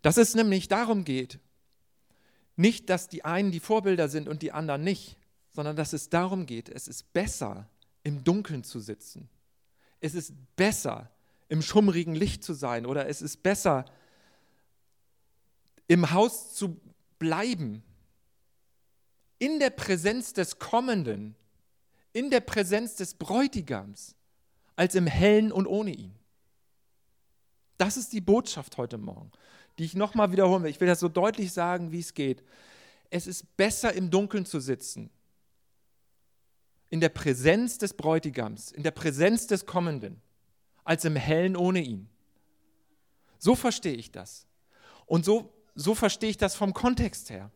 Dass 0.02 0.18
es 0.18 0.34
nämlich 0.34 0.68
darum 0.68 1.04
geht, 1.04 1.38
nicht, 2.56 2.90
dass 2.90 3.08
die 3.08 3.24
einen 3.24 3.52
die 3.52 3.60
Vorbilder 3.60 4.08
sind 4.08 4.28
und 4.28 4.42
die 4.42 4.52
anderen 4.52 4.82
nicht, 4.82 5.16
sondern 5.50 5.76
dass 5.76 5.92
es 5.92 6.08
darum 6.08 6.46
geht, 6.46 6.68
es 6.68 6.88
ist 6.88 7.12
besser, 7.12 7.68
im 8.02 8.24
Dunkeln 8.24 8.62
zu 8.62 8.78
sitzen. 8.78 9.28
Es 10.00 10.14
ist 10.14 10.34
besser, 10.54 11.10
im 11.48 11.62
schummrigen 11.62 12.14
Licht 12.14 12.44
zu 12.44 12.54
sein 12.54 12.86
oder 12.86 13.08
es 13.08 13.22
ist 13.22 13.42
besser, 13.42 13.84
im 15.88 16.10
Haus 16.12 16.54
zu 16.54 16.80
bleiben, 17.18 17.82
in 19.38 19.58
der 19.58 19.70
Präsenz 19.70 20.32
des 20.32 20.58
Kommenden, 20.58 21.36
in 22.16 22.30
der 22.30 22.40
Präsenz 22.40 22.94
des 22.94 23.12
Bräutigams 23.12 24.16
als 24.74 24.94
im 24.94 25.06
Hellen 25.06 25.52
und 25.52 25.66
ohne 25.66 25.90
ihn. 25.90 26.14
Das 27.76 27.98
ist 27.98 28.14
die 28.14 28.22
Botschaft 28.22 28.78
heute 28.78 28.96
Morgen, 28.96 29.30
die 29.78 29.84
ich 29.84 29.94
nochmal 29.94 30.32
wiederholen 30.32 30.62
will. 30.62 30.70
Ich 30.70 30.80
will 30.80 30.88
das 30.88 31.00
so 31.00 31.10
deutlich 31.10 31.52
sagen, 31.52 31.92
wie 31.92 32.00
es 32.00 32.14
geht. 32.14 32.42
Es 33.10 33.26
ist 33.26 33.54
besser 33.58 33.92
im 33.92 34.10
Dunkeln 34.10 34.46
zu 34.46 34.60
sitzen, 34.60 35.10
in 36.88 37.00
der 37.00 37.10
Präsenz 37.10 37.76
des 37.76 37.92
Bräutigams, 37.92 38.72
in 38.72 38.82
der 38.82 38.92
Präsenz 38.92 39.46
des 39.46 39.66
Kommenden, 39.66 40.22
als 40.84 41.04
im 41.04 41.16
Hellen 41.16 41.54
ohne 41.54 41.80
ihn. 41.80 42.08
So 43.38 43.54
verstehe 43.54 43.92
ich 43.92 44.10
das. 44.10 44.46
Und 45.04 45.26
so, 45.26 45.52
so 45.74 45.94
verstehe 45.94 46.30
ich 46.30 46.38
das 46.38 46.54
vom 46.54 46.72
Kontext 46.72 47.28
her. 47.28 47.50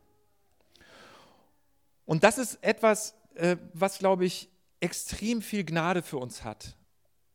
Und 2.05 2.25
das 2.25 2.37
ist 2.37 2.62
etwas, 2.62 3.14
äh, 3.40 3.57
was, 3.72 3.98
glaube 3.98 4.24
ich, 4.24 4.48
extrem 4.81 5.42
viel 5.42 5.64
Gnade 5.64 6.03
für 6.03 6.18
uns 6.18 6.44
hat 6.44 6.76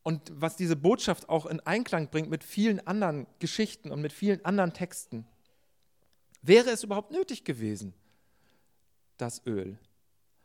und 0.02 0.30
was 0.34 0.56
diese 0.56 0.76
Botschaft 0.76 1.28
auch 1.28 1.46
in 1.46 1.60
Einklang 1.60 2.10
bringt 2.10 2.30
mit 2.30 2.44
vielen 2.44 2.84
anderen 2.86 3.26
Geschichten 3.38 3.90
und 3.90 4.00
mit 4.00 4.12
vielen 4.12 4.44
anderen 4.44 4.72
Texten. 4.72 5.26
Wäre 6.42 6.70
es 6.70 6.84
überhaupt 6.84 7.10
nötig 7.10 7.44
gewesen, 7.44 7.92
das 9.16 9.44
Öl? 9.46 9.78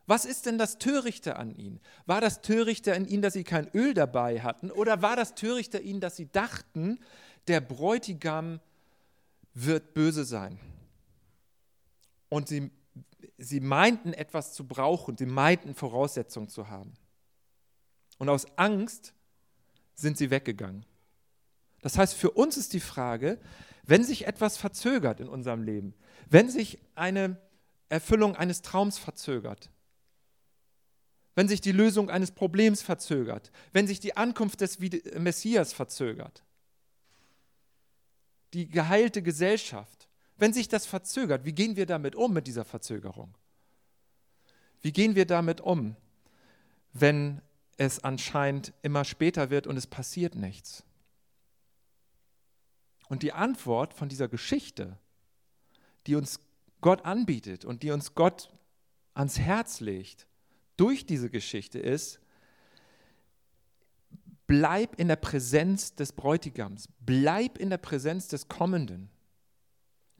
Was 0.08 0.26
ist 0.26 0.48
denn 0.48 0.58
das 0.58 0.80
Törichte 0.80 1.36
an 1.36 1.56
ihnen? 1.56 1.80
War 2.06 2.22
das 2.22 2.42
Törichte 2.42 2.94
an 2.96 3.06
ihnen, 3.06 3.22
dass 3.22 3.34
sie 3.34 3.44
kein 3.44 3.70
Öl 3.74 3.94
dabei 3.94 4.42
hatten? 4.42 4.72
Oder 4.72 5.02
war 5.02 5.16
das 5.16 5.36
Törichte 5.36 5.78
an 5.78 5.84
ihnen, 5.84 6.02
dass 6.02 6.16
sie 6.16 6.32
dachten, 6.32 7.00
der 7.48 7.62
Bräutigam 7.62 8.60
wird 9.54 9.94
böse 9.94 10.26
sein? 10.26 10.60
Und 12.30 12.48
sie 12.48 12.72
sie 13.38 13.60
meinten 13.60 14.14
etwas 14.14 14.54
zu 14.54 14.68
brauchen, 14.68 15.18
sie 15.18 15.26
meinten 15.26 15.74
Voraussetzungen 15.74 16.50
zu 16.50 16.70
haben. 16.70 16.94
Und 18.18 18.30
aus 18.30 18.46
Angst 18.58 19.14
sind 19.96 20.18
sie 20.18 20.30
weggegangen. 20.30 20.86
Das 21.82 21.98
heißt, 21.98 22.14
für 22.14 22.32
uns 22.32 22.58
ist 22.58 22.74
die 22.74 22.80
Frage, 22.80 23.40
wenn 23.84 24.04
sich 24.04 24.28
etwas 24.28 24.58
verzögert 24.58 25.20
in 25.20 25.28
unserem 25.28 25.64
Leben, 25.64 25.96
wenn 26.30 26.50
sich 26.50 26.80
eine 26.96 27.42
Erfüllung 27.90 28.36
eines 28.36 28.62
Traums 28.62 28.98
verzögert, 28.98 29.70
wenn 31.36 31.48
sich 31.48 31.62
die 31.62 31.72
Lösung 31.72 32.10
eines 32.10 32.32
Problems 32.32 32.82
verzögert, 32.82 33.52
wenn 33.74 33.88
sich 33.88 34.00
die 34.00 34.16
Ankunft 34.16 34.62
des 34.62 34.80
Messias 35.18 35.74
verzögert, 35.74 36.44
die 38.54 38.68
geheilte 38.70 39.22
Gesellschaft, 39.22 40.01
wenn 40.42 40.54
sich 40.54 40.68
das 40.68 40.88
verzögert, 40.88 41.46
wie 41.46 41.54
gehen 41.54 41.76
wir 41.76 41.86
damit 41.86 42.16
um 42.16 42.34
mit 42.34 42.48
dieser 42.48 42.66
Verzögerung? 42.66 43.38
Wie 44.82 44.92
gehen 44.92 45.14
wir 45.14 45.28
damit 45.28 45.62
um, 45.62 45.96
wenn 46.94 47.44
es 47.78 48.04
anscheinend 48.04 48.74
immer 48.82 49.06
später 49.06 49.52
wird 49.52 49.68
und 49.68 49.78
es 49.78 49.86
passiert 49.86 50.34
nichts? 50.34 50.84
Und 53.08 53.22
die 53.22 53.34
Antwort 53.34 53.94
von 53.94 54.10
dieser 54.10 54.28
Geschichte, 54.28 54.98
die 56.08 56.16
uns 56.16 56.40
Gott 56.82 57.06
anbietet 57.06 57.64
und 57.64 57.84
die 57.84 57.92
uns 57.92 58.16
Gott 58.16 58.52
ans 59.14 59.38
Herz 59.38 59.80
legt 59.80 60.26
durch 60.76 61.06
diese 61.06 61.30
Geschichte 61.30 61.78
ist, 61.78 62.20
bleib 64.48 65.00
in 65.00 65.08
der 65.08 65.18
Präsenz 65.18 65.94
des 65.94 66.12
Bräutigams, 66.14 66.90
bleib 67.00 67.60
in 67.60 67.70
der 67.70 67.78
Präsenz 67.78 68.28
des 68.28 68.48
Kommenden. 68.48 69.12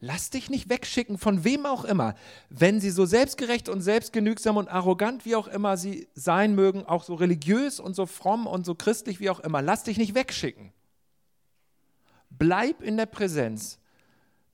Lass 0.04 0.30
dich 0.30 0.50
nicht 0.50 0.68
wegschicken 0.68 1.16
von 1.16 1.44
wem 1.44 1.64
auch 1.64 1.84
immer, 1.84 2.16
wenn 2.50 2.80
sie 2.80 2.90
so 2.90 3.06
selbstgerecht 3.06 3.68
und 3.68 3.82
selbstgenügsam 3.82 4.56
und 4.56 4.66
arrogant 4.66 5.24
wie 5.24 5.36
auch 5.36 5.46
immer 5.46 5.76
sie 5.76 6.08
sein 6.16 6.56
mögen, 6.56 6.84
auch 6.84 7.04
so 7.04 7.14
religiös 7.14 7.78
und 7.78 7.94
so 7.94 8.06
fromm 8.06 8.48
und 8.48 8.66
so 8.66 8.74
christlich 8.74 9.20
wie 9.20 9.30
auch 9.30 9.38
immer. 9.38 9.62
Lass 9.62 9.84
dich 9.84 9.98
nicht 9.98 10.16
wegschicken. 10.16 10.72
Bleib 12.30 12.82
in 12.82 12.96
der 12.96 13.06
Präsenz 13.06 13.78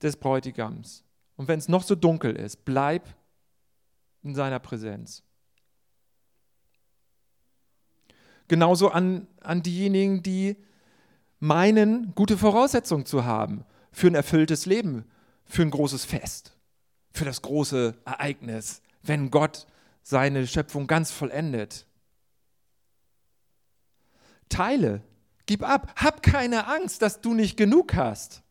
des 0.03 0.17
Bräutigams. 0.17 1.03
Und 1.35 1.47
wenn 1.47 1.57
es 1.57 1.67
noch 1.67 1.81
so 1.81 1.95
dunkel 1.95 2.35
ist, 2.35 2.63
bleib 2.63 3.07
in 4.21 4.35
seiner 4.35 4.59
Präsenz. 4.59 5.23
Genauso 8.47 8.89
an, 8.89 9.25
an 9.41 9.63
diejenigen, 9.63 10.21
die 10.21 10.57
meinen, 11.39 12.13
gute 12.13 12.37
Voraussetzungen 12.37 13.07
zu 13.07 13.25
haben 13.25 13.65
für 13.91 14.05
ein 14.05 14.15
erfülltes 14.15 14.67
Leben, 14.67 15.05
für 15.49 15.63
ein 15.63 15.71
großes 15.71 16.05
Fest, 16.05 16.55
für 17.11 17.25
das 17.25 17.41
große 17.41 17.97
Ereignis, 18.05 18.81
wenn 19.01 19.31
Gott 19.31 19.67
seine 20.03 20.47
Schöpfung 20.47 20.87
ganz 20.87 21.11
vollendet. 21.11 21.85
Teile, 24.47 25.01
gib 25.47 25.67
ab, 25.67 25.93
hab 25.97 26.23
keine 26.23 26.67
Angst, 26.67 27.01
dass 27.01 27.19
du 27.19 27.33
nicht 27.33 27.57
genug 27.57 27.95
hast. 27.95 28.43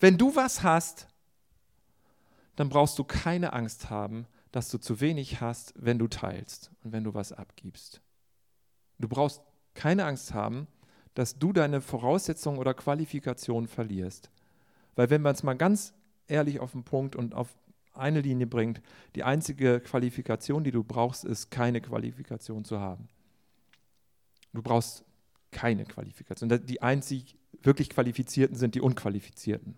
Wenn 0.00 0.16
du 0.18 0.34
was 0.34 0.62
hast, 0.62 1.06
dann 2.56 2.70
brauchst 2.70 2.98
du 2.98 3.04
keine 3.04 3.52
Angst 3.52 3.90
haben, 3.90 4.26
dass 4.52 4.70
du 4.70 4.78
zu 4.78 5.00
wenig 5.00 5.40
hast, 5.40 5.74
wenn 5.76 5.98
du 5.98 6.08
teilst 6.08 6.70
und 6.82 6.92
wenn 6.92 7.04
du 7.04 7.14
was 7.14 7.32
abgibst. 7.32 8.00
Du 8.98 9.08
brauchst 9.08 9.42
keine 9.74 10.06
Angst 10.06 10.34
haben, 10.34 10.66
dass 11.14 11.38
du 11.38 11.52
deine 11.52 11.80
Voraussetzungen 11.80 12.58
oder 12.58 12.74
Qualifikationen 12.74 13.68
verlierst. 13.68 14.30
Weil 14.96 15.10
wenn 15.10 15.22
man 15.22 15.34
es 15.34 15.42
mal 15.42 15.54
ganz 15.54 15.94
ehrlich 16.26 16.60
auf 16.60 16.72
den 16.72 16.84
Punkt 16.84 17.16
und 17.16 17.34
auf 17.34 17.48
eine 17.92 18.20
Linie 18.20 18.46
bringt, 18.46 18.80
die 19.14 19.24
einzige 19.24 19.80
Qualifikation, 19.80 20.64
die 20.64 20.70
du 20.70 20.84
brauchst, 20.84 21.24
ist 21.24 21.50
keine 21.50 21.80
Qualifikation 21.80 22.64
zu 22.64 22.80
haben. 22.80 23.08
Du 24.52 24.62
brauchst 24.62 25.04
keine 25.50 25.84
Qualifikation. 25.84 26.48
Die 26.66 26.82
einzig 26.82 27.36
wirklich 27.62 27.90
Qualifizierten 27.90 28.56
sind 28.56 28.74
die 28.74 28.80
Unqualifizierten. 28.80 29.76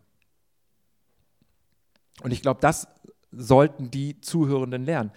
Und 2.23 2.31
ich 2.31 2.43
glaube, 2.43 2.61
das 2.61 2.87
sollten 3.33 3.91
die 3.91 4.21
Zuhörenden 4.21 4.85
lernen. 4.85 5.11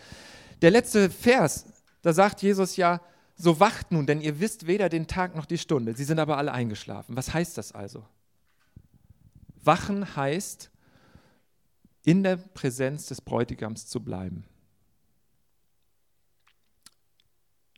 Der 0.62 0.72
letzte 0.72 1.10
Vers, 1.10 1.66
da 2.02 2.14
sagt 2.14 2.42
Jesus 2.42 2.78
ja, 2.78 3.02
so 3.36 3.60
wacht 3.60 3.92
nun, 3.92 4.08
denn 4.08 4.22
ihr 4.22 4.40
wisst 4.40 4.66
weder 4.66 4.88
den 4.88 5.08
Tag 5.08 5.36
noch 5.36 5.46
die 5.46 5.58
Stunde. 5.58 5.94
Sie 5.94 6.06
sind 6.06 6.20
aber 6.20 6.38
alle 6.38 6.54
eingeschlafen. 6.54 7.18
Was 7.18 7.34
heißt 7.34 7.58
das 7.58 7.74
also? 7.74 8.06
Wachen 9.66 10.16
heißt, 10.16 10.72
in 12.04 12.24
der 12.24 12.38
Präsenz 12.38 13.08
des 13.08 13.22
Bräutigams 13.22 13.88
zu 13.88 14.04
bleiben. 14.04 14.46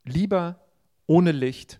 Lieber 0.03 0.59
ohne 1.05 1.31
Licht, 1.31 1.79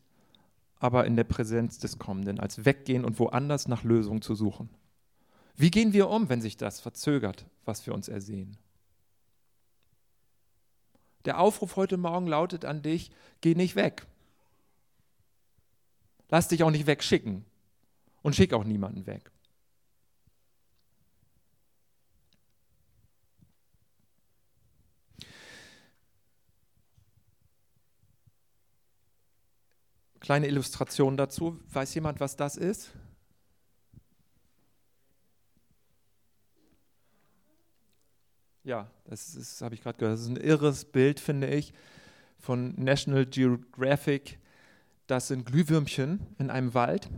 aber 0.80 1.06
in 1.06 1.15
der 1.15 1.24
Präsenz 1.24 1.80
des 1.80 1.98
Kommenden, 1.98 2.39
als 2.39 2.65
weggehen 2.65 3.04
und 3.04 3.20
woanders 3.20 3.67
nach 3.67 3.84
Lösungen 3.84 4.22
zu 4.22 4.36
suchen. 4.36 4.70
Wie 5.56 5.72
gehen 5.72 5.91
wir 5.91 6.10
um, 6.10 6.30
wenn 6.30 6.41
sich 6.41 6.56
das 6.56 6.80
verzögert, 6.80 7.46
was 7.65 7.86
wir 7.86 7.93
uns 7.93 8.08
ersehen? 8.08 8.58
Der 11.26 11.39
Aufruf 11.39 11.76
heute 11.76 11.98
Morgen 11.98 12.28
lautet 12.28 12.63
an 12.63 12.82
dich, 12.82 13.12
geh 13.41 13.56
nicht 13.56 13.76
weg. 13.76 14.06
Lass 16.30 16.48
dich 16.48 16.63
auch 16.63 16.72
nicht 16.72 16.88
wegschicken 16.88 17.43
und 18.22 18.36
schick 18.36 18.54
auch 18.54 18.63
niemanden 18.63 19.06
weg. 19.08 19.32
Kleine 30.28 30.48
Illustration 30.48 31.16
dazu. 31.16 31.58
Weiß 31.72 31.96
jemand, 31.96 32.20
was 32.20 32.36
das 32.36 32.58
ist? 32.58 32.92
Ja, 38.66 38.92
das, 39.06 39.36
das 39.36 39.62
habe 39.62 39.74
ich 39.74 39.82
gerade 39.82 39.98
gehört. 39.98 40.16
Das 40.16 40.24
ist 40.24 40.28
ein 40.28 40.36
irres 40.36 40.84
Bild, 40.84 41.22
finde 41.22 41.48
ich, 41.48 41.72
von 42.40 42.76
National 42.76 43.26
Geographic. 43.26 44.38
Das 45.08 45.30
sind 45.30 45.46
Glühwürmchen 45.46 46.20
in 46.38 46.50
einem 46.50 46.74
Wald. 46.74 47.10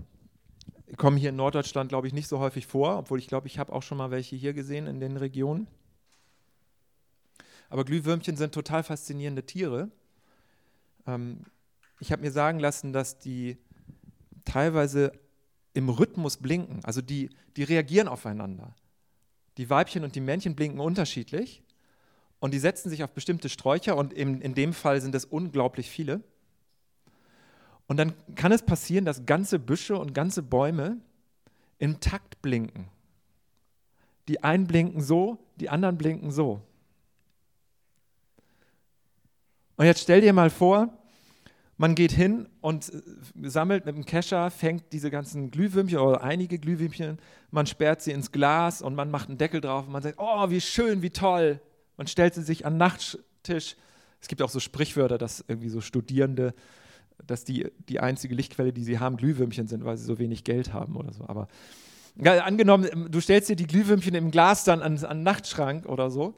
Die 0.88 0.96
kommen 0.96 1.18
hier 1.18 1.30
in 1.30 1.36
Norddeutschland, 1.36 1.90
glaube 1.90 2.06
ich, 2.06 2.14
nicht 2.14 2.28
so 2.28 2.38
häufig 2.38 2.68
vor, 2.68 3.00
obwohl 3.00 3.18
ich 3.18 3.26
glaube, 3.26 3.48
ich 3.48 3.58
habe 3.58 3.74
auch 3.74 3.82
schon 3.82 3.98
mal 3.98 4.12
welche 4.12 4.36
hier 4.36 4.54
gesehen 4.54 4.86
in 4.86 5.00
den 5.00 5.18
Regionen. 5.18 5.66
Aber 7.70 7.86
Glühwürmchen 7.86 8.38
sind 8.38 8.54
total 8.54 8.84
faszinierende 8.84 9.48
Tiere. 9.48 9.90
Ähm, 11.08 11.46
ich 12.00 12.12
habe 12.12 12.22
mir 12.22 12.32
sagen 12.32 12.60
lassen, 12.60 12.94
dass 12.94 13.20
die 13.20 13.58
teilweise 14.46 15.12
im 15.74 15.90
Rhythmus 15.90 16.38
blinken. 16.38 16.84
Also 16.84 17.02
die, 17.02 17.30
die 17.56 17.64
reagieren 17.64 18.08
aufeinander. 18.08 18.76
Die 19.58 19.70
Weibchen 19.70 20.04
und 20.04 20.16
die 20.16 20.22
Männchen 20.22 20.56
blinken 20.56 20.80
unterschiedlich 20.80 21.62
und 22.40 22.54
die 22.54 22.60
setzen 22.60 22.90
sich 22.90 23.04
auf 23.04 23.12
bestimmte 23.12 23.50
Sträucher 23.50 23.98
und 23.98 24.14
in, 24.14 24.42
in 24.42 24.56
dem 24.56 24.74
Fall 24.74 25.02
sind 25.02 25.14
es 25.16 25.26
unglaublich 25.26 25.90
viele. 25.90 26.22
Und 27.88 27.98
dann 27.98 28.14
kann 28.36 28.52
es 28.52 28.62
passieren, 28.62 29.04
dass 29.04 29.26
ganze 29.26 29.60
Büsche 29.60 29.98
und 29.98 30.14
ganze 30.14 30.44
Bäume 30.44 30.98
im 31.80 32.00
Takt 32.00 32.42
blinken. 32.42 32.88
Die 34.28 34.44
einen 34.44 34.68
blinken 34.68 35.02
so, 35.02 35.40
die 35.56 35.70
anderen 35.70 35.98
blinken 35.98 36.32
so. 36.32 36.62
Und 39.76 39.86
jetzt 39.86 40.02
stell 40.02 40.22
dir 40.22 40.34
mal 40.34 40.50
vor, 40.50 40.99
man 41.80 41.96
geht 41.96 42.12
hin 42.12 42.50
und 42.60 42.92
äh, 42.94 43.50
sammelt 43.50 43.86
mit 43.86 43.96
dem 43.96 44.06
Kescher, 44.06 44.52
fängt 44.52 44.92
diese 44.92 45.10
ganzen 45.10 45.50
Glühwürmchen 45.50 45.98
oder 45.98 46.22
einige 46.22 46.60
Glühwürmchen, 46.60 47.18
man 47.52 47.66
sperrt 47.68 48.02
sie 48.02 48.12
ins 48.12 48.34
Glas 48.34 48.82
und 48.82 48.96
man 48.96 49.10
macht 49.10 49.30
einen 49.30 49.38
Deckel 49.38 49.62
drauf 49.62 49.86
und 49.88 49.94
man 49.94 50.04
sagt, 50.04 50.18
oh, 50.20 50.50
wie 50.50 50.60
schön, 50.60 51.02
wie 51.02 51.10
toll. 51.10 51.62
Man 51.96 52.06
stellt 52.06 52.36
sie 52.36 52.44
sich 52.44 52.66
an 52.66 52.74
den 52.74 52.80
Nachttisch. 52.80 53.78
Es 54.20 54.28
gibt 54.28 54.42
auch 54.42 54.50
so 54.50 54.60
Sprichwörter, 54.60 55.18
dass 55.18 55.46
irgendwie 55.48 55.70
so 55.70 55.80
Studierende, 55.80 56.54
dass 57.26 57.46
die, 57.46 57.72
die 57.88 58.02
einzige 58.02 58.36
Lichtquelle, 58.36 58.74
die 58.74 58.84
sie 58.84 59.00
haben, 59.00 59.16
Glühwürmchen 59.16 59.68
sind, 59.68 59.86
weil 59.86 59.96
sie 59.96 60.04
so 60.04 60.20
wenig 60.20 60.44
Geld 60.44 60.74
haben 60.74 60.98
oder 60.98 61.14
so. 61.14 61.24
Aber 61.30 61.48
ja, 62.22 62.44
angenommen, 62.44 63.10
du 63.10 63.22
stellst 63.22 63.48
dir 63.48 63.56
die 63.56 63.68
Glühwürmchen 63.68 64.16
im 64.16 64.32
Glas 64.32 64.66
dann 64.66 64.82
an, 64.82 64.98
an 65.06 65.20
den 65.20 65.24
Nachtschrank 65.24 65.86
oder 65.86 66.10
so 66.12 66.36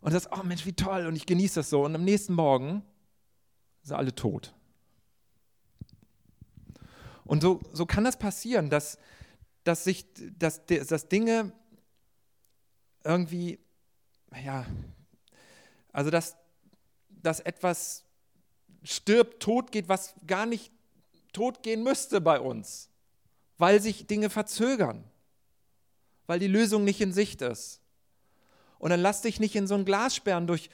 und 0.00 0.12
sagst, 0.12 0.28
oh 0.30 0.44
Mensch, 0.44 0.64
wie 0.64 0.74
toll 0.74 1.06
und 1.06 1.16
ich 1.16 1.26
genieße 1.26 1.56
das 1.56 1.70
so. 1.70 1.84
Und 1.84 1.96
am 1.96 2.04
nächsten 2.04 2.34
Morgen 2.34 2.84
sind 3.82 3.96
alle 3.96 4.14
tot. 4.14 4.55
Und 7.26 7.42
so, 7.42 7.60
so 7.72 7.86
kann 7.86 8.04
das 8.04 8.18
passieren, 8.18 8.70
dass, 8.70 8.98
dass, 9.64 9.84
sich, 9.84 10.06
dass, 10.38 10.64
dass 10.66 11.08
Dinge 11.08 11.52
irgendwie, 13.04 13.58
ja, 14.44 14.66
also 15.92 16.10
dass, 16.10 16.36
dass 17.08 17.40
etwas 17.40 18.04
stirbt, 18.82 19.40
tot 19.42 19.72
geht, 19.72 19.88
was 19.88 20.14
gar 20.26 20.46
nicht 20.46 20.72
tot 21.32 21.62
gehen 21.62 21.82
müsste 21.82 22.20
bei 22.20 22.40
uns, 22.40 22.88
weil 23.58 23.80
sich 23.80 24.06
Dinge 24.06 24.30
verzögern, 24.30 25.04
weil 26.26 26.38
die 26.38 26.46
Lösung 26.46 26.84
nicht 26.84 27.00
in 27.00 27.12
Sicht 27.12 27.42
ist. 27.42 27.80
Und 28.78 28.90
dann 28.90 29.00
lass 29.00 29.22
dich 29.22 29.40
nicht 29.40 29.56
in 29.56 29.66
so 29.66 29.74
ein 29.74 29.84
Glas 29.84 30.14
sperren 30.14 30.46
durch 30.46 30.70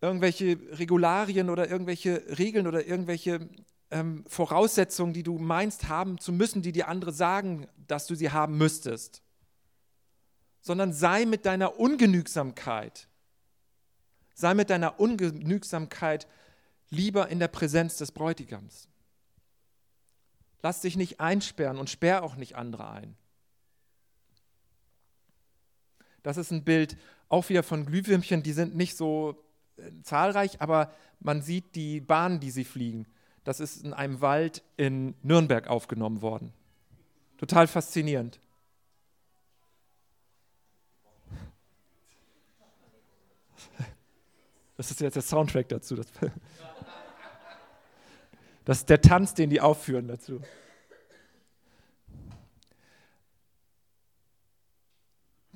irgendwelche 0.00 0.58
Regularien 0.78 1.50
oder 1.50 1.68
irgendwelche 1.68 2.38
Regeln 2.38 2.66
oder 2.66 2.86
irgendwelche 2.86 3.48
ähm, 3.92 4.24
Voraussetzungen, 4.26 5.12
die 5.12 5.22
du 5.22 5.38
meinst 5.38 5.88
haben 5.88 6.18
zu 6.18 6.32
müssen, 6.32 6.62
die 6.62 6.72
dir 6.72 6.88
andere 6.88 7.12
sagen, 7.12 7.68
dass 7.86 8.06
du 8.06 8.14
sie 8.14 8.30
haben 8.30 8.56
müsstest, 8.56 9.22
sondern 10.62 10.92
sei 10.92 11.26
mit 11.26 11.46
deiner 11.46 11.78
Ungenügsamkeit, 11.78 13.08
sei 14.34 14.54
mit 14.54 14.70
deiner 14.70 14.98
Ungenügsamkeit 14.98 16.26
lieber 16.88 17.28
in 17.28 17.38
der 17.38 17.48
Präsenz 17.48 17.98
des 17.98 18.12
Bräutigams. 18.12 18.88
Lass 20.62 20.80
dich 20.80 20.96
nicht 20.96 21.20
einsperren 21.20 21.78
und 21.78 21.90
sperr 21.90 22.22
auch 22.22 22.36
nicht 22.36 22.56
andere 22.56 22.90
ein. 22.90 23.16
Das 26.22 26.36
ist 26.36 26.50
ein 26.50 26.64
Bild 26.64 26.96
auch 27.28 27.48
wieder 27.48 27.62
von 27.62 27.84
Glühwürmchen, 27.84 28.42
die 28.42 28.52
sind 28.52 28.76
nicht 28.76 28.96
so 28.96 29.44
äh, 29.76 29.90
zahlreich, 30.02 30.60
aber 30.60 30.94
man 31.18 31.42
sieht 31.42 31.74
die 31.74 32.00
Bahnen, 32.00 32.40
die 32.40 32.50
sie 32.50 32.64
fliegen. 32.64 33.06
Das 33.44 33.60
ist 33.60 33.84
in 33.84 33.92
einem 33.92 34.20
Wald 34.20 34.62
in 34.76 35.14
Nürnberg 35.22 35.68
aufgenommen 35.68 36.22
worden. 36.22 36.52
Total 37.38 37.66
faszinierend. 37.66 38.38
Das 44.76 44.90
ist 44.90 45.00
jetzt 45.00 45.14
der 45.14 45.22
Soundtrack 45.22 45.68
dazu. 45.68 45.96
Das, 48.64 48.78
ist 48.78 48.90
der 48.90 49.00
Tanz, 49.00 49.34
den 49.34 49.50
die 49.50 49.60
aufführen 49.60 50.08
dazu. 50.08 50.40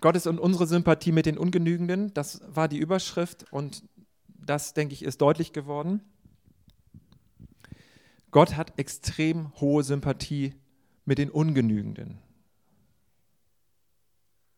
Gott 0.01 0.15
ist 0.15 0.27
und 0.27 0.39
unsere 0.39 0.67
Sympathie 0.67 1.13
mit 1.13 1.27
den 1.27 1.39
Ungenügenden, 1.39 2.13
das 2.15 2.41
war 2.47 2.69
die 2.69 2.79
Überschrift 2.79 3.47
und 3.51 3.83
das, 4.27 4.75
denke 4.75 4.95
ich, 4.95 5.03
ist 5.03 5.21
deutlich 5.21 5.53
geworden. 5.53 6.03
Gott 8.37 8.55
hat 8.55 8.79
extrem 8.79 9.51
hohe 9.63 9.83
Sympathie 9.83 10.53
mit 11.07 11.17
den 11.17 11.31
Ungenügenden. 11.31 12.19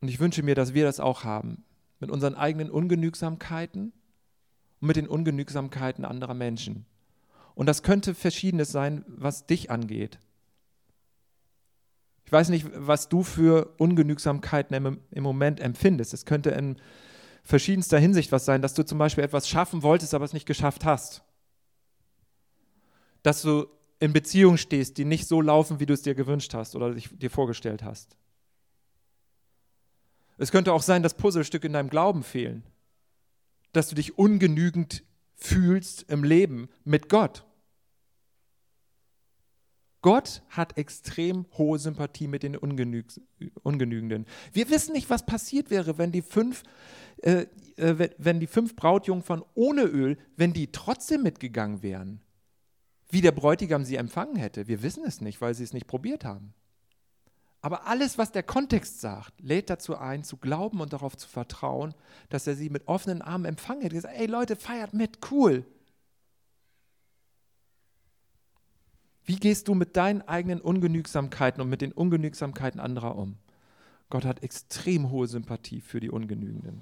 Und 0.01 0.09
ich 0.09 0.19
wünsche 0.19 0.43
mir, 0.43 0.53
dass 0.53 0.73
wir 0.73 0.83
das 0.83 0.99
auch 0.99 1.23
haben, 1.23 1.63
mit 2.01 2.11
unseren 2.11 2.35
eigenen 2.35 2.71
Ungenügsamkeiten 2.71 3.93
und 4.81 4.85
mit 4.85 4.97
den 4.97 5.07
Ungenügsamkeiten 5.07 6.03
anderer 6.03 6.33
Menschen. 6.33 6.87
Und 7.55 7.67
das 7.67 7.81
könnte 7.81 8.15
verschiedenes 8.15 8.69
sein, 8.69 9.05
was 9.07 9.45
dich 9.45 9.71
angeht. 9.71 10.19
Ich 12.25 12.33
weiß 12.33 12.49
nicht, 12.49 12.67
was 12.75 13.07
du 13.07 13.23
für 13.23 13.75
Ungenügsamkeiten 13.77 14.99
im, 15.09 15.23
Moment 15.23 15.61
empfindest. 15.61 16.13
Es 16.13 16.25
könnte 16.25 16.49
in 16.49 16.75
verschiedenster 17.43 17.97
Hinsicht 17.97 18.33
was 18.33 18.43
sein, 18.43 18.61
dass 18.61 18.73
du 18.73 18.83
zum 18.83 18.97
Beispiel 18.97 19.23
etwas 19.23 19.47
schaffen 19.47 19.83
wolltest, 19.83 20.13
aber 20.13 20.25
es 20.25 20.33
nicht 20.33 20.45
geschafft 20.45 20.83
hast. 20.83 21.23
Dass 23.23 23.41
du 23.41 23.67
in 23.99 24.13
Beziehungen 24.13 24.57
stehst, 24.57 24.97
die 24.97 25.05
nicht 25.05 25.27
so 25.27 25.41
laufen, 25.41 25.79
wie 25.79 25.85
du 25.85 25.93
es 25.93 26.01
dir 26.01 26.15
gewünscht 26.15 26.53
hast 26.53 26.75
oder 26.75 26.93
dir 26.93 27.29
vorgestellt 27.29 27.83
hast. 27.83 28.15
Es 30.37 30.51
könnte 30.51 30.71
auch 30.71 30.81
sein, 30.81 31.03
dass 31.03 31.15
Puzzlestücke 31.15 31.67
in 31.67 31.73
deinem 31.73 31.89
Glauben 31.89 32.23
fehlen 32.23 32.63
dass 33.71 33.89
du 33.89 33.95
dich 33.95 34.17
ungenügend 34.17 35.03
fühlst 35.35 36.09
im 36.09 36.23
Leben 36.23 36.69
mit 36.83 37.09
Gott. 37.09 37.45
Gott 40.01 40.43
hat 40.49 40.77
extrem 40.77 41.45
hohe 41.57 41.77
Sympathie 41.77 42.27
mit 42.27 42.43
den 42.43 42.55
Ungenügenden. 42.55 44.25
Wir 44.53 44.69
wissen 44.69 44.93
nicht, 44.93 45.09
was 45.09 45.25
passiert 45.25 45.69
wäre, 45.69 45.97
wenn 45.97 46.13
die 46.13 46.21
fünf, 46.21 46.63
äh, 47.17 47.47
äh, 47.75 48.09
wenn 48.17 48.39
die 48.39 48.47
fünf 48.47 48.77
Brautjungfern 48.77 49.43
ohne 49.55 49.83
Öl, 49.83 50.17
wenn 50.37 50.53
die 50.53 50.71
trotzdem 50.71 51.23
mitgegangen 51.23 51.83
wären. 51.83 52.21
Wie 53.09 53.21
der 53.21 53.31
Bräutigam 53.31 53.83
sie 53.83 53.95
empfangen 53.95 54.35
hätte. 54.35 54.67
Wir 54.67 54.83
wissen 54.83 55.03
es 55.05 55.19
nicht, 55.19 55.41
weil 55.41 55.53
sie 55.55 55.63
es 55.63 55.73
nicht 55.73 55.87
probiert 55.87 56.25
haben. 56.25 56.53
Aber 57.61 57.87
alles, 57.87 58.17
was 58.17 58.31
der 58.31 58.43
Kontext 58.43 59.01
sagt, 59.01 59.33
lädt 59.41 59.69
dazu 59.69 59.97
ein, 59.97 60.23
zu 60.23 60.37
glauben 60.37 60.79
und 60.79 60.93
darauf 60.93 61.17
zu 61.17 61.27
vertrauen, 61.27 61.93
dass 62.29 62.47
er 62.47 62.55
sie 62.55 62.69
mit 62.69 62.87
offenen 62.87 63.21
Armen 63.21 63.45
empfangen 63.45 63.83
hat. 63.83 63.91
Gesagt, 63.91 64.15
ey 64.17 64.27
Leute, 64.27 64.55
feiert 64.55 64.93
mit, 64.93 65.19
cool. 65.31 65.65
Wie 69.25 69.35
gehst 69.35 69.67
du 69.67 69.75
mit 69.75 69.97
deinen 69.97 70.21
eigenen 70.21 70.61
Ungenügsamkeiten 70.61 71.61
und 71.61 71.69
mit 71.69 71.81
den 71.81 71.91
Ungenügsamkeiten 71.91 72.79
anderer 72.79 73.15
um? 73.15 73.37
Gott 74.09 74.25
hat 74.25 74.41
extrem 74.41 75.11
hohe 75.11 75.27
Sympathie 75.27 75.81
für 75.81 75.99
die 75.99 76.09
Ungenügenden. 76.09 76.81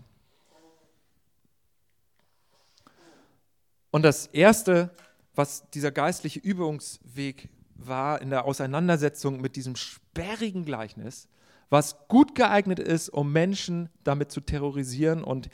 Und 3.92 4.04
das 4.04 4.28
Erste, 4.28 4.92
was 5.38 5.70
dieser 5.70 5.92
geistliche 5.92 6.40
Übungsweg 6.40 7.50
war 7.76 8.22
in 8.22 8.32
der 8.32 8.46
Auseinandersetzung 8.46 9.40
mit 9.40 9.56
diesem 9.56 9.76
sperrigen 9.76 10.66
Gleichnis, 10.66 11.28
was 11.70 12.08
gut 12.08 12.34
geeignet 12.34 12.80
ist, 12.80 13.10
um 13.10 13.32
Menschen 13.32 13.90
damit 14.04 14.32
zu 14.32 14.42
terrorisieren 14.42 15.24
und 15.24 15.50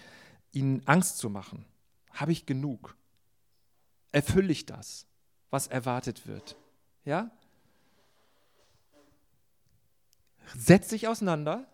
ihnen 0.54 0.82
Angst 0.86 1.18
zu 1.18 1.30
machen. 1.30 1.66
Habe 2.12 2.32
ich 2.32 2.46
genug? 2.46 2.96
Erfülle 4.12 4.52
ich 4.52 4.66
das, 4.66 5.06
was 5.50 5.68
erwartet 5.68 6.28
wird? 6.28 6.56
Ja? 7.04 7.32
Setz 10.56 10.90
dich 10.90 11.08
auseinander, 11.08 11.66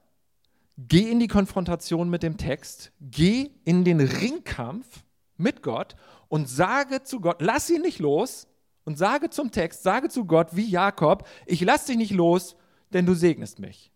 geh 0.78 1.12
in 1.12 1.20
die 1.20 1.28
Konfrontation 1.28 2.10
mit 2.10 2.24
dem 2.24 2.38
Text, 2.38 2.92
geh 3.02 3.52
in 3.66 3.84
den 3.84 4.00
Ringkampf 4.00 5.04
mit 5.38 5.62
Gott 5.62 5.96
und 6.30 6.48
sage 6.48 7.04
zu 7.04 7.20
Gott, 7.20 7.42
lass 7.42 7.70
ihn 7.70 7.82
nicht 7.82 8.00
los, 8.00 8.48
und 8.90 8.98
sage 8.98 9.30
zum 9.30 9.52
Text, 9.52 9.84
sage 9.84 10.10
zu 10.10 10.26
Gott 10.26 10.56
wie 10.56 10.68
Jakob, 10.68 11.28
ich 11.46 11.62
lasse 11.62 11.88
dich 11.88 11.98
nicht 11.98 12.12
los, 12.12 12.56
denn 12.92 13.06
du 13.06 13.14
segnest 13.14 13.60
mich. 13.60 13.92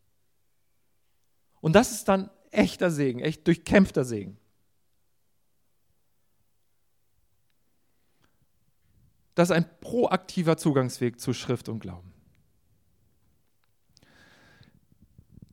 Und 1.61 1.73
das 1.73 1.91
ist 1.91 2.07
dann 2.07 2.29
echter 2.51 2.91
Segen, 2.91 3.19
echt 3.19 3.47
durchkämpfter 3.47 4.05
Segen. 4.05 4.37
Das 9.33 9.49
ist 9.49 9.55
ein 9.55 9.65
proaktiver 9.79 10.57
Zugangsweg 10.57 11.19
zu 11.19 11.33
Schrift 11.33 11.69
und 11.69 11.79
Glauben. 11.79 12.13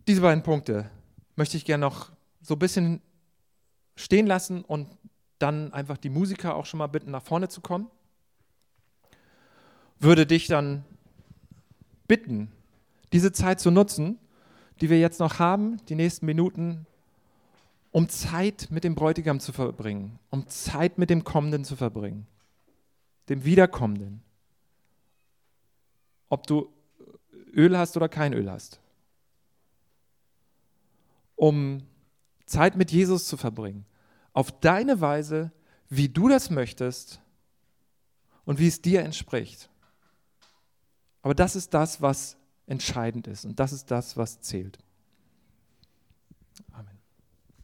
Diese 0.07 0.21
beiden 0.21 0.43
Punkte 0.43 0.91
möchte 1.35 1.57
ich 1.57 1.65
gerne 1.65 1.87
noch 1.87 2.13
so 2.43 2.57
ein 2.57 2.59
bisschen 2.59 3.01
stehen 3.97 4.27
lassen 4.27 4.67
und 4.67 4.87
dann 5.41 5.73
einfach 5.73 5.97
die 5.97 6.11
Musiker 6.11 6.55
auch 6.55 6.67
schon 6.67 6.79
mal 6.79 6.87
bitten, 6.87 7.11
nach 7.11 7.23
vorne 7.23 7.49
zu 7.49 7.61
kommen 7.61 7.89
würde 10.01 10.27
dich 10.27 10.47
dann 10.47 10.85
bitten, 12.09 12.51
diese 13.13 13.33
Zeit 13.33 13.61
zu 13.61 13.71
nutzen, 13.71 14.19
die 14.81 14.91
wir 14.91 14.99
jetzt 14.99 15.21
noch 15.21 15.39
haben, 15.39 15.77
die 15.87 15.95
nächsten 15.95 16.27
Minuten, 16.27 16.87
um 17.93 18.09
Zeit 18.09 18.69
mit 18.71 18.83
dem 18.83 18.95
Bräutigam 18.95 19.41
zu 19.41 19.53
verbringen, 19.53 20.19
um 20.31 20.49
Zeit 20.49 20.97
mit 20.97 21.11
dem 21.11 21.23
Kommenden 21.23 21.65
zu 21.65 21.77
verbringen, 21.77 22.27
dem 23.29 23.45
Wiederkommenden. 23.45 24.23
Ob 26.31 26.47
du 26.47 26.73
Öl 27.53 27.77
hast 27.77 27.97
oder 27.97 28.09
kein 28.09 28.33
Öl 28.33 28.51
hast. 28.51 28.81
Um 31.37 31.83
Zeit 32.47 32.77
mit 32.77 32.91
Jesus 32.91 33.27
zu 33.27 33.37
verbringen, 33.37 33.85
auf 34.33 34.61
deine 34.61 35.01
Weise, 35.01 35.53
wie 35.89 36.09
du 36.09 36.29
das 36.29 36.51
möchtest 36.51 37.21
und 38.45 38.59
wie 38.59 38.69
es 38.69 38.83
dir 38.83 39.03
entspricht. 39.03 39.71
Aber 41.23 41.35
das 41.35 41.57
ist 41.57 41.75
das, 41.75 42.01
was 42.01 42.37
entscheidend 42.67 43.27
ist 43.27 43.45
und 43.45 43.59
das 43.59 43.73
ist 43.73 43.91
das, 43.91 44.17
was 44.17 44.41
zählt. 44.41 44.79
Amen. 46.73 46.90